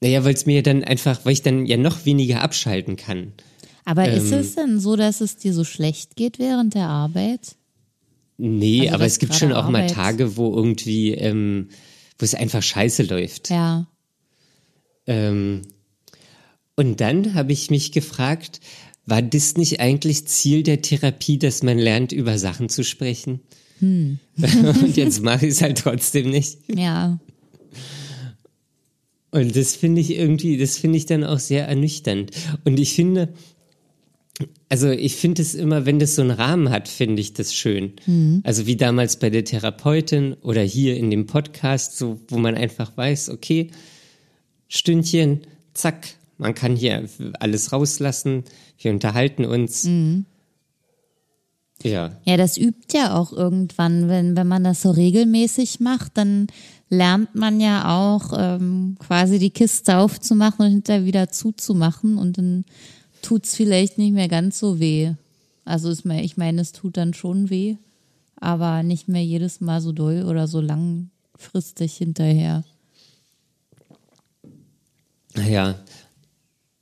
[0.00, 3.32] naja, weil es mir dann einfach, weil ich dann ja noch weniger abschalten kann.
[3.88, 7.56] Aber ähm, ist es denn so, dass es dir so schlecht geht während der Arbeit?
[8.36, 9.72] Nee, also aber es gibt schon auch Arbeit.
[9.72, 11.70] mal Tage, wo irgendwie, ähm,
[12.18, 13.48] wo es einfach scheiße läuft.
[13.48, 13.86] Ja.
[15.06, 15.62] Ähm,
[16.76, 18.60] und dann habe ich mich gefragt,
[19.06, 23.40] war das nicht eigentlich Ziel der Therapie, dass man lernt, über Sachen zu sprechen?
[23.78, 24.18] Hm.
[24.36, 26.58] Und jetzt mache ich es halt trotzdem nicht.
[26.74, 27.18] Ja.
[29.30, 32.32] Und das finde ich irgendwie, das finde ich dann auch sehr ernüchternd.
[32.64, 33.32] Und ich finde,
[34.68, 37.94] also ich finde es immer, wenn das so einen Rahmen hat, finde ich das schön.
[38.06, 38.42] Mhm.
[38.44, 42.96] Also wie damals bei der Therapeutin oder hier in dem Podcast, so wo man einfach
[42.96, 43.70] weiß, okay,
[44.68, 45.40] Stündchen,
[45.74, 47.08] zack, man kann hier
[47.40, 48.44] alles rauslassen,
[48.78, 49.84] wir unterhalten uns.
[49.84, 50.26] Mhm.
[51.82, 52.18] Ja.
[52.24, 56.48] Ja, das übt ja auch irgendwann, wenn, wenn man das so regelmäßig macht, dann
[56.90, 62.64] lernt man ja auch ähm, quasi die Kiste aufzumachen und hinterher wieder zuzumachen und dann
[63.22, 65.14] tut's vielleicht nicht mehr ganz so weh.
[65.64, 67.76] Also ist mir, ich meine, es tut dann schon weh,
[68.36, 72.64] aber nicht mehr jedes Mal so doll oder so langfristig hinterher.
[75.36, 75.78] Ja,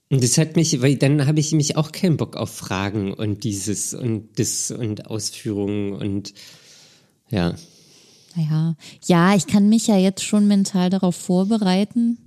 [0.09, 3.42] und das hat mich, weil dann habe ich mich auch keinen Bock auf Fragen und
[3.42, 6.33] dieses und das und Ausführungen und
[7.29, 7.57] ja.
[8.37, 12.18] Naja, ja, ich kann mich ja jetzt schon mental darauf vorbereiten,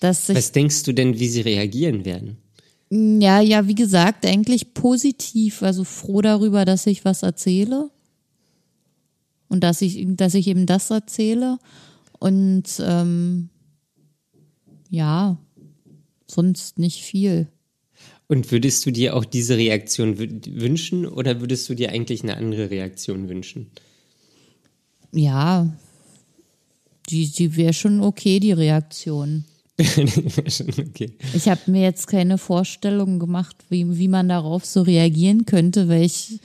[0.00, 0.36] dass ich.
[0.36, 2.38] Was denkst du denn, wie sie reagieren werden?
[2.96, 7.90] Ja, ja, wie gesagt, eigentlich positiv, also froh darüber, dass ich was erzähle
[9.48, 11.58] und dass ich, dass ich eben das erzähle
[12.20, 13.48] und ähm,
[14.90, 15.38] ja,
[16.28, 17.48] sonst nicht viel.
[18.28, 22.70] Und würdest du dir auch diese Reaktion wünschen oder würdest du dir eigentlich eine andere
[22.70, 23.72] Reaktion wünschen?
[25.10, 25.76] Ja,
[27.08, 29.46] die, die wäre schon okay, die Reaktion.
[29.78, 31.16] okay.
[31.34, 36.02] Ich habe mir jetzt keine Vorstellung gemacht, wie, wie man darauf so reagieren könnte, weil
[36.02, 36.40] ich,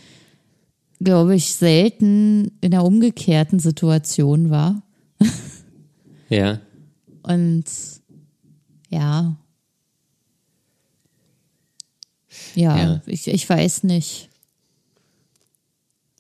[0.99, 4.81] glaube ich, selten in der umgekehrten Situation war.
[6.29, 6.59] ja.
[7.21, 7.65] Und
[8.89, 9.37] ja,
[12.55, 13.01] ja, ja.
[13.05, 14.29] Ich, ich weiß nicht.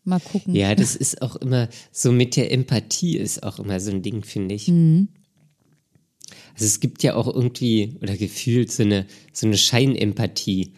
[0.03, 0.55] Mal gucken.
[0.55, 4.23] Ja, das ist auch immer so mit der Empathie ist auch immer so ein Ding,
[4.23, 4.67] finde ich.
[4.67, 5.09] Mhm.
[6.59, 10.73] Also es gibt ja auch irgendwie oder gefühlt so eine so eine Scheinempathie,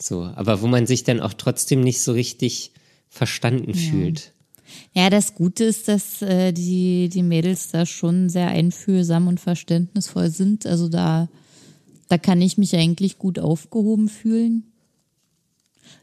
[0.00, 2.72] so, aber wo man sich dann auch trotzdem nicht so richtig
[3.10, 3.90] verstanden ja.
[3.90, 4.32] fühlt.
[4.94, 10.30] Ja, das Gute ist, dass äh, die die Mädels da schon sehr einfühlsam und verständnisvoll
[10.30, 10.64] sind.
[10.64, 11.28] Also da
[12.08, 14.64] da kann ich mich eigentlich gut aufgehoben fühlen.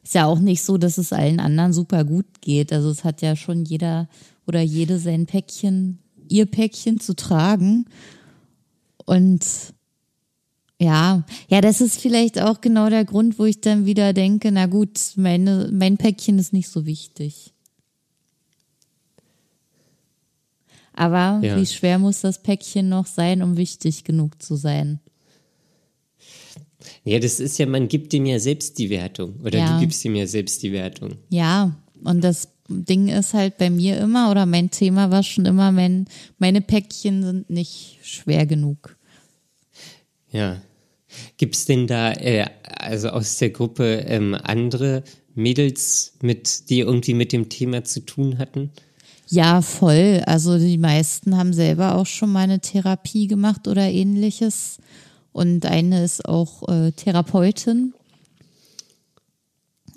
[0.03, 2.71] Ist ja auch nicht so, dass es allen anderen super gut geht.
[2.71, 4.07] Also es hat ja schon jeder
[4.45, 5.99] oder jede sein Päckchen,
[6.29, 7.85] ihr Päckchen zu tragen.
[9.07, 9.41] Und
[10.79, 14.67] ja, ja, das ist vielleicht auch genau der Grund, wo ich dann wieder denke, na
[14.67, 17.53] gut, meine, mein Päckchen ist nicht so wichtig.
[20.93, 21.55] Aber Ja.
[21.55, 24.99] wie schwer muss das Päckchen noch sein, um wichtig genug zu sein?
[27.03, 29.39] Ja, das ist ja, man gibt dem ja selbst die Wertung.
[29.43, 29.73] Oder Ja.
[29.73, 31.15] du gibst ihm ja selbst die Wertung.
[31.29, 35.71] Ja, und das Ding ist halt bei mir immer, oder mein Thema war schon immer,
[35.71, 36.05] mein,
[36.37, 38.96] meine Päckchen sind nicht schwer genug.
[40.37, 40.61] Ja.
[41.37, 47.31] Gibt's denn da, äh, also aus der Gruppe, ähm, andere Mädels, mit, die irgendwie mit
[47.31, 48.71] dem Thema zu tun hatten?
[49.29, 50.21] Ja, voll.
[50.25, 54.77] Also die meisten haben selber auch schon mal eine Therapie gemacht oder ähnliches.
[55.33, 57.93] Und eine ist auch äh, Therapeutin.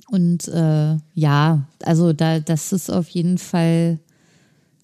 [0.09, 3.99] Und äh, ja, also da, das ist auf jeden Fall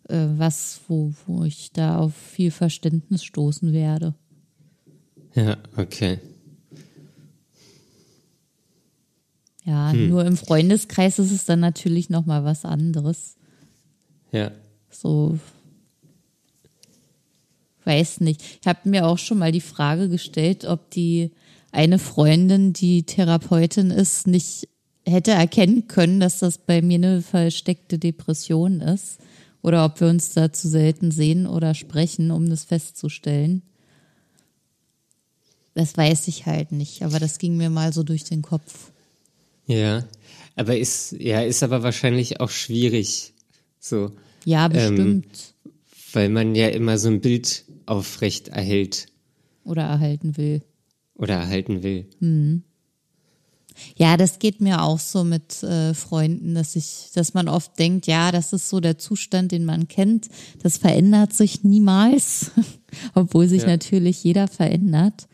[0.08, 4.14] äh, was, wo, wo ich da auf viel Verständnis stoßen werde.
[5.36, 6.18] Ja, okay.
[9.64, 13.36] Ja, nur im Freundeskreis ist es dann natürlich noch mal was anderes.
[14.32, 14.52] Ja.
[14.90, 15.38] So,
[17.84, 18.42] weiß nicht.
[18.60, 21.32] Ich habe mir auch schon mal die Frage gestellt, ob die
[21.72, 24.68] eine Freundin, die Therapeutin ist, nicht
[25.04, 29.18] hätte erkennen können, dass das bei mir eine versteckte Depression ist.
[29.62, 33.62] Oder ob wir uns da zu selten sehen oder sprechen, um das festzustellen.
[35.76, 38.90] Das weiß ich halt nicht, aber das ging mir mal so durch den Kopf.
[39.66, 40.04] Ja.
[40.56, 43.34] Aber ist, ja, ist aber wahrscheinlich auch schwierig.
[43.78, 44.12] So.
[44.46, 44.72] Ja, Ähm,
[45.22, 45.54] bestimmt.
[46.12, 49.06] Weil man ja immer so ein Bild aufrecht erhält
[49.64, 50.62] oder erhalten will.
[51.14, 52.06] oder erhalten will.
[53.96, 58.06] Ja, das geht mir auch so mit äh, Freunden, dass ich, dass man oft denkt,
[58.06, 60.28] ja, das ist so der Zustand, den man kennt.
[60.62, 62.50] Das verändert sich niemals,
[63.14, 63.68] obwohl sich Ja.
[63.68, 65.28] natürlich jeder verändert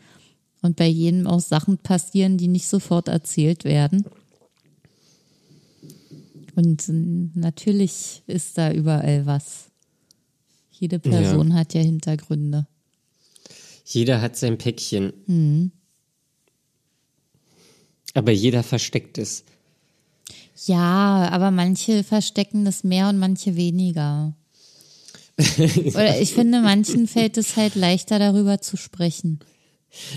[0.63, 4.05] und bei jedem auch Sachen passieren, die nicht sofort erzählt werden.
[6.55, 9.69] Und äh, natürlich ist da überall was.
[10.71, 12.65] Jede Person hat ja Hintergründe.
[13.85, 15.13] Jeder hat sein Päckchen.
[18.13, 19.43] Aber jeder versteckt es.
[20.65, 24.35] Ja, aber manche verstecken das mehr und manche weniger.
[25.57, 29.39] Oder ich finde, manchen fällt es halt leichter, darüber zu sprechen.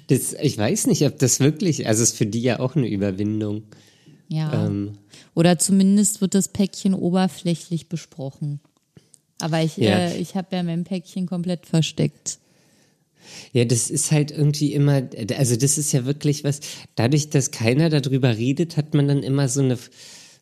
[0.09, 3.65] Das, ich weiß nicht, ob das wirklich, also ist für die ja auch eine Überwindung.
[4.29, 4.67] Ja.
[4.67, 4.93] Ähm,
[5.35, 8.61] Oder zumindest wird das Päckchen oberflächlich besprochen.
[9.41, 9.99] Aber ich, Ja.
[9.99, 12.39] äh, ich habe ja mein Päckchen komplett versteckt.
[13.53, 15.03] ja, das ist halt irgendwie immer,
[15.37, 16.61] also das ist ja wirklich was,
[16.95, 19.77] dadurch, dass keiner darüber redet, hat man dann immer so eine,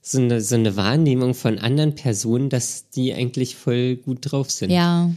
[0.03, 4.70] so eine, so eine Wahrnehmung von anderen Personen, dass die eigentlich voll gut drauf sind.
[4.70, 5.11] Ja.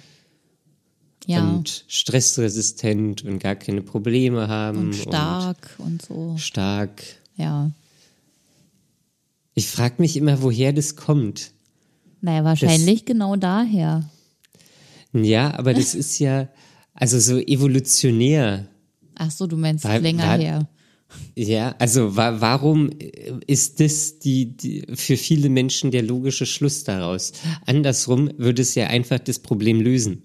[1.27, 1.41] Ja.
[1.43, 4.93] Und, Und stressresistent und gar keine Probleme haben.
[4.93, 6.13] stark und, so.
[6.13, 7.03] Und stark.
[7.35, 7.69] Ja.
[9.53, 11.51] Ich frage mich immer, woher das kommt.
[12.21, 14.09] Naja, wahrscheinlich genau daher.
[15.13, 16.47] Ja, aber das ist ja,
[16.93, 18.67] also so evolutionär.
[19.15, 20.67] Ach so, du meinst War- länger war- her.
[21.35, 22.89] Ja, also wa warum
[23.47, 27.31] ist das die, die für viele Menschen der logische Schluss daraus?
[27.65, 30.21] Andersrum würde es ja einfach das Problem lösen.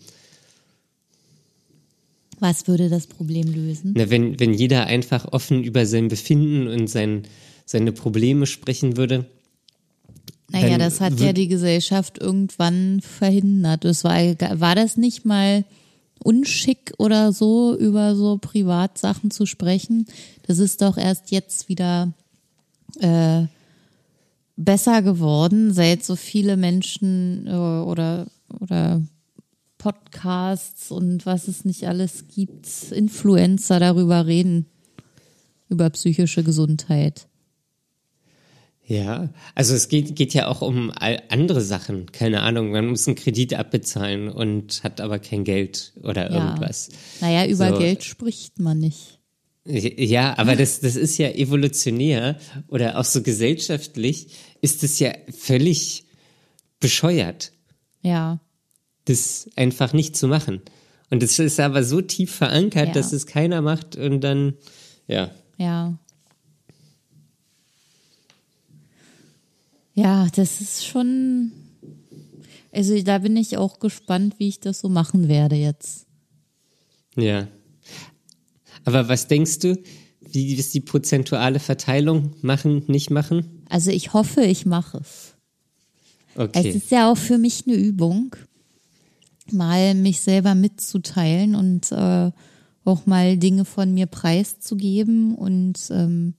[2.42, 3.92] Was würde das Problem lösen?
[3.96, 7.22] Na, wenn, wenn jeder einfach offen über sein Befinden und sein,
[7.66, 9.26] seine Probleme sprechen würde.
[10.50, 13.84] Naja, das hat ja die Gesellschaft irgendwann verhindert.
[13.84, 14.16] Es war,
[14.58, 15.64] war das nicht mal
[16.18, 20.06] unschick oder so, über so Privatsachen zu sprechen?
[20.48, 22.12] Das ist doch erst jetzt wieder
[22.98, 23.44] äh,
[24.56, 28.26] besser geworden, seit so viele Menschen äh, oder,
[28.58, 29.00] oder
[29.82, 34.66] Podcasts und was es nicht alles gibt, Influencer darüber reden,
[35.68, 37.26] über psychische Gesundheit.
[38.86, 40.92] Ja, also es geht, geht ja auch um
[41.30, 42.06] andere Sachen.
[42.12, 46.46] Keine Ahnung, man muss einen Kredit abbezahlen und hat aber kein Geld oder Ja.
[46.50, 46.90] irgendwas.
[47.20, 47.78] Naja, über So.
[47.78, 49.18] Geld spricht man nicht.
[49.64, 52.36] Ja, aber das, das ist ja evolutionär
[52.68, 54.28] oder auch so gesellschaftlich
[54.60, 56.04] ist es ja völlig
[56.80, 57.52] bescheuert,
[58.02, 58.40] Ja,
[59.06, 60.62] das einfach nicht zu machen.
[61.10, 62.92] Und das ist aber so tief verankert, Ja.
[62.94, 64.54] dass es keiner macht und dann,
[65.06, 65.30] ja.
[65.58, 65.98] ja.
[69.94, 71.52] Ja, das ist schon.
[72.72, 76.06] Also da bin ich auch gespannt, wie ich das so machen werde jetzt.
[77.16, 77.46] Ja.
[78.84, 79.76] Aber was denkst du,
[80.20, 82.34] wie ist die prozentuale Verteilung?
[82.40, 83.62] Machen, nicht machen?
[83.68, 85.34] Also ich hoffe, ich mache es.
[86.34, 86.68] Okay.
[86.70, 88.34] Es ist ja auch für mich eine Übung,
[89.50, 92.30] mal mich selber mitzuteilen und äh,
[92.84, 96.34] auch mal Dinge von mir preiszugeben und ähm,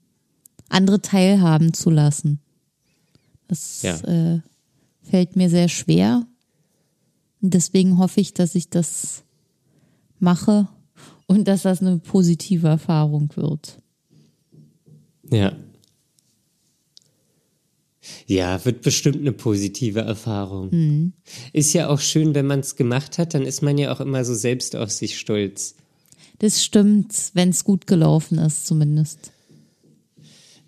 [0.70, 2.40] andere teilhaben zu lassen.
[3.48, 3.96] Das Ja.
[4.02, 4.42] äh,
[5.02, 6.26] fällt mir sehr schwer.
[7.42, 9.24] Und deswegen hoffe ich, dass ich das
[10.20, 10.68] mache
[11.28, 13.80] und dass das eine positive Erfahrung wird.
[15.30, 15.54] Ja.
[18.28, 21.14] Ja, wird bestimmt eine positive Erfahrung.
[21.54, 24.26] Ist ja auch schön, wenn man es gemacht hat, dann ist man ja auch immer
[24.26, 25.76] so selbst auf sich stolz.
[26.40, 29.32] Das stimmt, wenn es gut gelaufen ist, zumindest.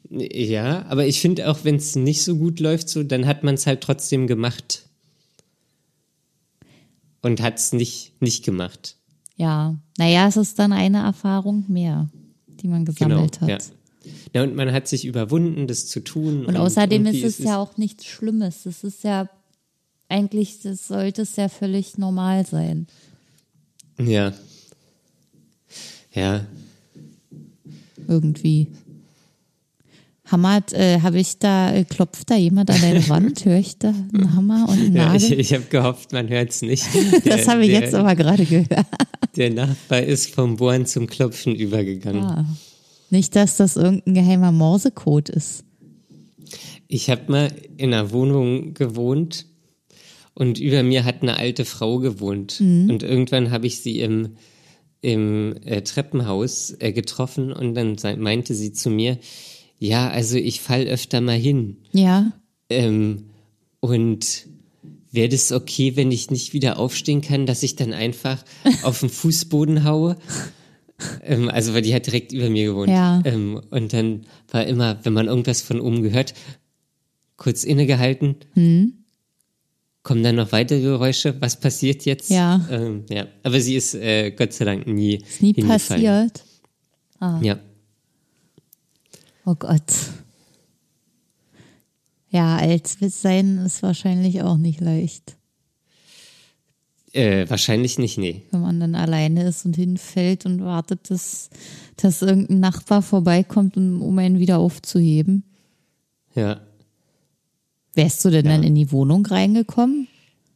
[0.10, 3.56] Ja, aber ich finde auch, wenn es nicht so gut läuft, so, dann hat man
[3.56, 4.88] es halt trotzdem gemacht.
[7.22, 8.98] Und hat es nicht, nicht gemacht.
[9.36, 12.10] Ja, naja, es ist dann eine Erfahrung mehr,
[12.62, 13.52] die man gesammelt genau.
[13.54, 13.64] hat.
[13.64, 13.74] Ja.
[14.34, 16.46] Ja, und man hat sich überwunden, das zu tun.
[16.46, 18.66] Und außerdem irgendwie ist es ja auch nichts Schlimmes.
[18.66, 19.30] Es ist ja
[20.10, 22.88] eigentlich, das sollte es ja völlig normal sein.
[24.00, 24.34] Ja.
[26.14, 26.46] Ja.
[28.08, 28.68] Irgendwie.
[30.26, 33.46] Hammert, äh, habe ich da, äh, klopft da jemand an deine Wand?
[33.46, 35.34] Höre ich da einen Hammer und einen ja Nagel?
[35.34, 36.84] ich ich habe gehofft, man hört es nicht.
[37.14, 38.70] das Der- habe ich der, jetzt aber gerade gehört.
[39.36, 42.24] Der Nachbar ist vom Bohren zum Klopfen übergegangen.
[42.24, 42.46] Ah.
[43.10, 45.64] Nicht, dass das irgendein geheimer Morsecode ist.
[46.88, 49.46] Ich habe mal in einer Wohnung gewohnt
[50.34, 52.60] und über mir hat eine alte Frau gewohnt.
[52.90, 54.36] Und irgendwann habe ich sie im,
[55.02, 59.18] im äh, Treppenhaus äh, getroffen und dann meinte sie zu mir,
[59.80, 61.78] ja, also ich fall öfter mal hin.
[61.92, 62.32] Ja,
[62.70, 63.26] Ähm,
[63.80, 64.48] und
[65.12, 68.44] wäre das okay, wenn ich nicht wieder aufstehen kann, dass ich dann einfach
[68.84, 70.18] auf den Fußboden haue?
[71.24, 72.90] ähm, also, weil die hat direkt über mir gewohnt.
[72.90, 73.22] Ja.
[73.26, 76.34] Ähm, und dann war immer, wenn man irgendwas von oben gehört,
[77.38, 78.36] kurz innegehalten.
[78.54, 78.94] Hm.
[80.04, 81.36] Kommen dann noch weitere Geräusche?
[81.42, 82.30] Was passiert jetzt?
[82.30, 82.66] Ja.
[82.70, 83.28] Ähm, ja.
[83.44, 86.44] Aber sie ist äh, Gott sei Dank nie, ist nie passiert.
[87.20, 87.40] Ah.
[87.42, 87.60] Ja.
[89.46, 89.92] Oh Gott.
[92.30, 95.38] Ja, alt sein ist wahrscheinlich auch nicht leicht,
[97.16, 98.44] Äh, wahrscheinlich nicht, nee.
[98.52, 101.50] wenn man dann alleine ist und hinfällt und wartet, dass,
[101.96, 105.44] dass irgendein Nachbar vorbeikommt, um, einen wieder aufzuheben.
[106.36, 106.60] Ja.
[107.94, 110.10] Wärst du denn dann in die Wohnung reingekommen?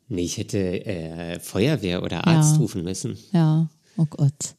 [0.09, 2.61] Nee, ich hätte äh, Feuerwehr oder Arst Ja.
[2.61, 3.17] rufen müssen.
[3.31, 4.55] Ja, oh Gott.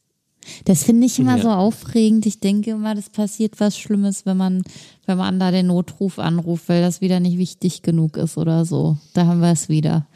[0.65, 1.43] Das finde ich immer Ja.
[1.43, 2.25] so aufregend.
[2.25, 4.63] Ich denke immer, das passiert was Schlimmes, wenn man,
[5.05, 8.97] wenn man da den Notruf anruft, weil das wieder nicht wichtig genug ist oder so.
[9.13, 10.07] Da haben wir es wieder.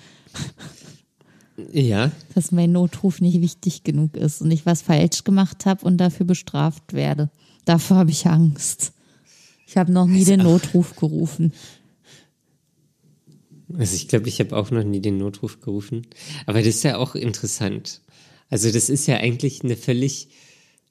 [1.73, 2.11] Ja.
[2.35, 6.27] dass mein Notruf nicht wichtig genug ist und ich was falsch gemacht habe und dafür
[6.27, 7.31] bestraft werde.
[7.65, 8.93] Davor habe ich Angst.
[9.67, 11.53] Ich habe noch nie den Notruf gerufen.
[13.77, 16.07] Also ich glaube, ich habe auch noch nie den Notruf gerufen.
[16.47, 18.01] Aber das ist ja auch interessant.
[18.51, 20.29] Also das ist ja eigentlich eine völlig,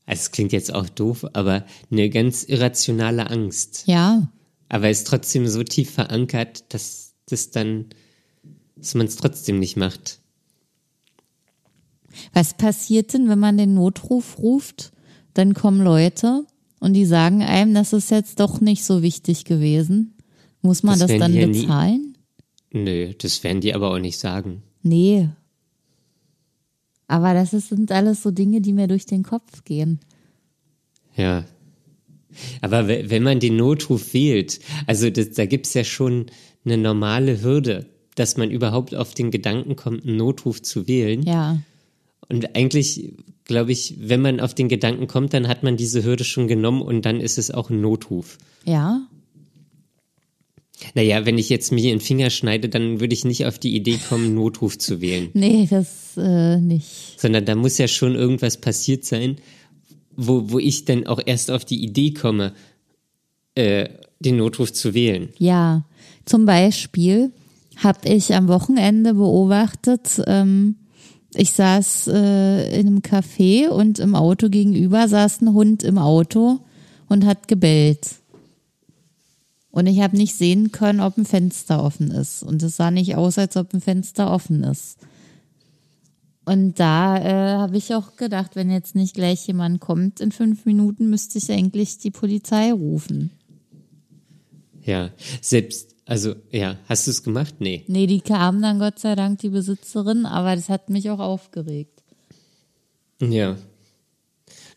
[0.06, 3.84] also es klingt jetzt auch doof, aber eine ganz irrationale Angst.
[3.86, 4.28] Ja,
[4.70, 7.86] Aber ist trotzdem so tief verankert, dass das dann,
[8.76, 10.20] dass man es trotzdem nicht macht.
[12.34, 14.92] Was passiert denn, wenn man den Notruf ruft?
[15.34, 16.46] Dann kommen Leute
[16.80, 20.14] und die sagen einem, das ist jetzt doch nicht so wichtig gewesen.
[20.62, 22.18] Muss man Das das, dann ja nie- bezahlen?
[22.72, 24.64] Nö, das werden die aber auch nicht sagen.
[24.82, 25.30] Nee.
[27.08, 30.00] Aber das ist, sind alles so Dinge, die mir durch den Kopf gehen.
[31.16, 31.46] Ja.
[32.62, 36.28] Aber we- wenn man den Notruf wählt, also das, da gibt's ja schon
[36.66, 37.86] eine normale Hürde,
[38.16, 41.22] dass man überhaupt auf den Gedanken kommt, einen Notruf zu wählen.
[41.24, 41.58] Ja,
[42.34, 43.14] Und eigentlich,
[43.46, 46.82] glaube ich, wenn man auf den Gedanken kommt, dann hat man diese Hürde schon genommen
[46.82, 48.40] und dann ist es auch ein Notruf.
[48.66, 49.02] ja,
[50.96, 54.00] Naja, wenn ich jetzt mir den Finger schneide, dann würde ich nicht auf die Idee
[54.10, 55.30] kommen, einen Notruf zu wählen.
[55.34, 57.20] nee, das äh, nicht.
[57.22, 59.38] Sondern da muss ja schon irgendwas passiert sein,
[60.16, 62.54] wo, wo ich dann auch erst auf die Idee komme,
[63.54, 65.30] äh, den Notruf zu wählen.
[65.38, 65.86] Ja,
[66.26, 67.32] zum Beispiel
[67.78, 70.78] habe ich am Wochenende beobachtet, ähm,
[71.36, 76.60] ich saß äh, in einem Café und im Auto gegenüber saß ein Hund im Auto
[77.10, 78.16] und hat gebellt.
[79.72, 82.44] Und ich habe nicht sehen können, ob ein Fenster offen ist.
[82.44, 84.98] Und es sah nicht aus, als ob ein Fenster offen ist.
[86.46, 90.66] Und da äh, habe ich auch gedacht, wenn jetzt nicht gleich jemand kommt in fünf
[90.66, 93.32] Minuten, müsste ich eigentlich die Polizei rufen.
[94.84, 95.10] Ja,
[95.42, 97.56] selbst, also ja, hast du es gemacht?
[97.60, 97.84] Nee.
[97.88, 102.04] Nee, die kam dann Gott sei Dank, die Besitzerin, aber das hat mich auch aufgeregt.
[103.22, 103.58] Ja.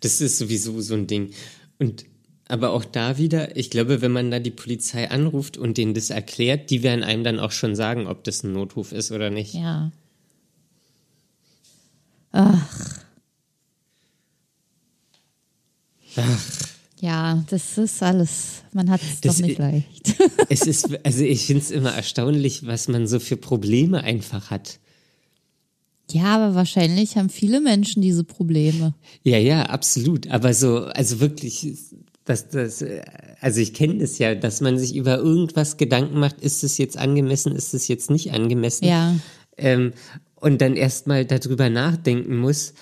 [0.01, 1.33] Das ist sowieso so ein Ding.
[1.79, 2.05] Und
[2.49, 6.11] Aber auch da wieder, ich glaube, wenn man da die Polizei anruft und denen das
[6.11, 9.55] erklärt, die werden einem dann auch schon sagen, ob das ein Notruf ist oder nicht.
[9.55, 9.91] Ja.
[12.31, 13.05] Ach.
[16.17, 16.76] Ach.
[17.01, 18.63] Ja, das ist alles.
[18.73, 20.15] Man hat es doch nicht leicht.
[20.49, 24.79] Es ist, also ich finde es immer erstaunlich, was man so für Probleme einfach hat.
[26.11, 28.95] ja, aber wahrscheinlich haben viele Menschen diese Probleme.
[29.25, 30.31] Ja, ja, absolut.
[30.31, 31.75] Aber so, also wirklich,
[32.25, 32.85] das, das,
[33.41, 36.97] also ich kenne das ja, dass man sich über irgendwas Gedanken macht, ist es jetzt
[36.97, 38.87] angemessen, ist es jetzt nicht angemessen.
[38.87, 39.17] Ja.
[39.57, 39.93] Ähm,
[40.37, 42.75] und dann erstmal darüber nachdenken muss,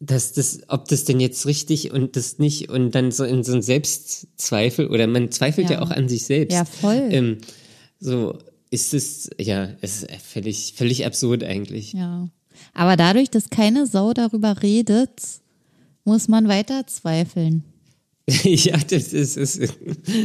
[0.00, 3.52] dass das, ob das denn jetzt richtig und das nicht und dann so in so
[3.52, 5.82] einen Selbstzweifel oder man zweifelt ja, Ja.
[5.82, 6.54] auch an sich selbst.
[6.54, 7.08] Ja, voll.
[7.10, 7.38] Ähm,
[8.00, 8.38] so
[8.70, 11.92] ist es, ja, es ist völlig, völlig absurd eigentlich.
[11.92, 12.28] Ja.
[12.72, 15.10] Aber dadurch, dass keine Sau darüber redet,
[16.04, 17.64] muss man weiter zweifeln.
[18.26, 19.74] ja, das ist, das ist,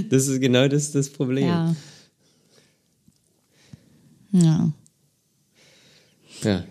[0.09, 1.47] das ist genau das, das Problem.
[1.47, 1.76] Ja.
[4.32, 4.72] Ja.
[6.43, 6.63] Ja.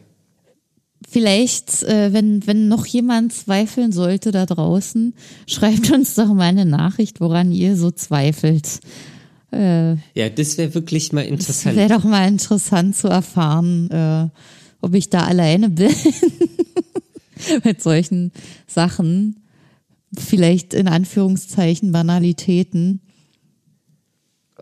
[1.11, 5.14] Vielleicht, äh, wenn, wenn noch jemand zweifeln sollte da draußen,
[5.46, 8.80] schreibt uns doch mal eine Nachricht, woran ihr so zweifelt.
[9.50, 11.76] Äh, Ja, das wäre wirklich mal das interessant.
[11.76, 14.28] wäre doch mal interessant zu erfahren, äh,
[14.82, 15.90] ob ich da alleine bin
[17.64, 18.32] mit solchen
[18.66, 19.36] Sachen.
[20.16, 23.00] Vielleicht in Anführungszeichen Banalitäten.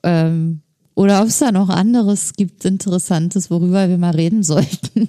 [0.05, 0.61] Ähm,
[0.94, 5.09] oder ob es da noch anderes gibt, Interessantes, worüber wir mal reden sollten.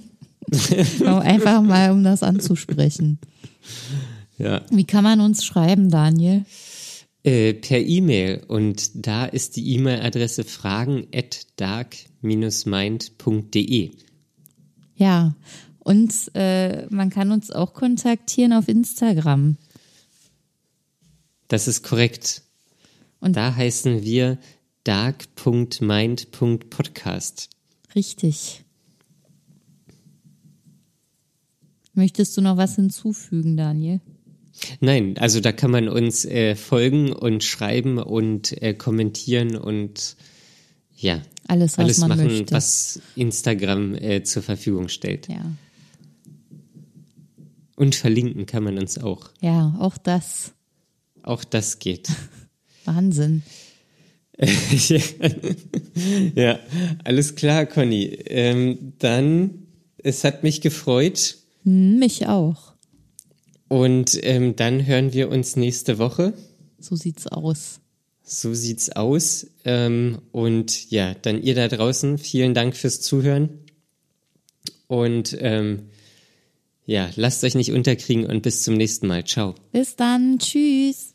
[1.04, 3.18] Einfach mal, um das anzusprechen.
[4.38, 4.62] Ja.
[4.70, 6.44] Wie kann man uns schreiben, Daniel?
[7.24, 13.90] Äh, per E-Mail und da ist die E-Mail-Adresse fragen at dark-mind.de.
[14.94, 15.34] Ja,
[15.80, 19.56] und äh, man kann uns auch kontaktieren auf Instagram.
[21.48, 22.42] Das ist korrekt.
[23.20, 24.38] Und- da heißen wir
[24.84, 27.48] dark.mind.podcast.
[27.94, 28.64] Richtig.
[31.98, 34.00] Möchtest du noch was hinzufügen, Daniel?
[34.78, 40.14] Nein, also da kann man uns äh, folgen und schreiben und äh, kommentieren und
[40.94, 42.54] ja, Alles, was alles man machen, möchte.
[42.54, 45.26] was Instagram äh, zur Verfügung stellt.
[45.26, 45.44] Ja.
[47.74, 49.30] Und verlinken kann man uns auch.
[49.40, 50.52] Ja, auch das.
[51.24, 52.10] Auch das geht.
[52.84, 53.42] Wahnsinn.
[56.36, 56.60] ja,
[57.02, 58.04] alles klar, Conny.
[58.04, 62.74] Ähm, dann, es hat mich gefreut Mich auch.
[63.68, 66.32] und ähm, dann hören wir uns nächste Woche.
[66.78, 67.80] So sieht's aus.
[68.22, 69.46] So sieht's aus.
[69.64, 73.50] Ähm, und ja, dann ihr da draußen, vielen Dank fürs Zuhören.
[74.86, 75.90] Und ähm,
[76.86, 79.24] ja, lasst euch nicht unterkriegen und bis zum nächsten Mal.
[79.24, 79.54] Ciao.
[79.72, 80.38] Bis dann.
[80.38, 81.14] Tschüss.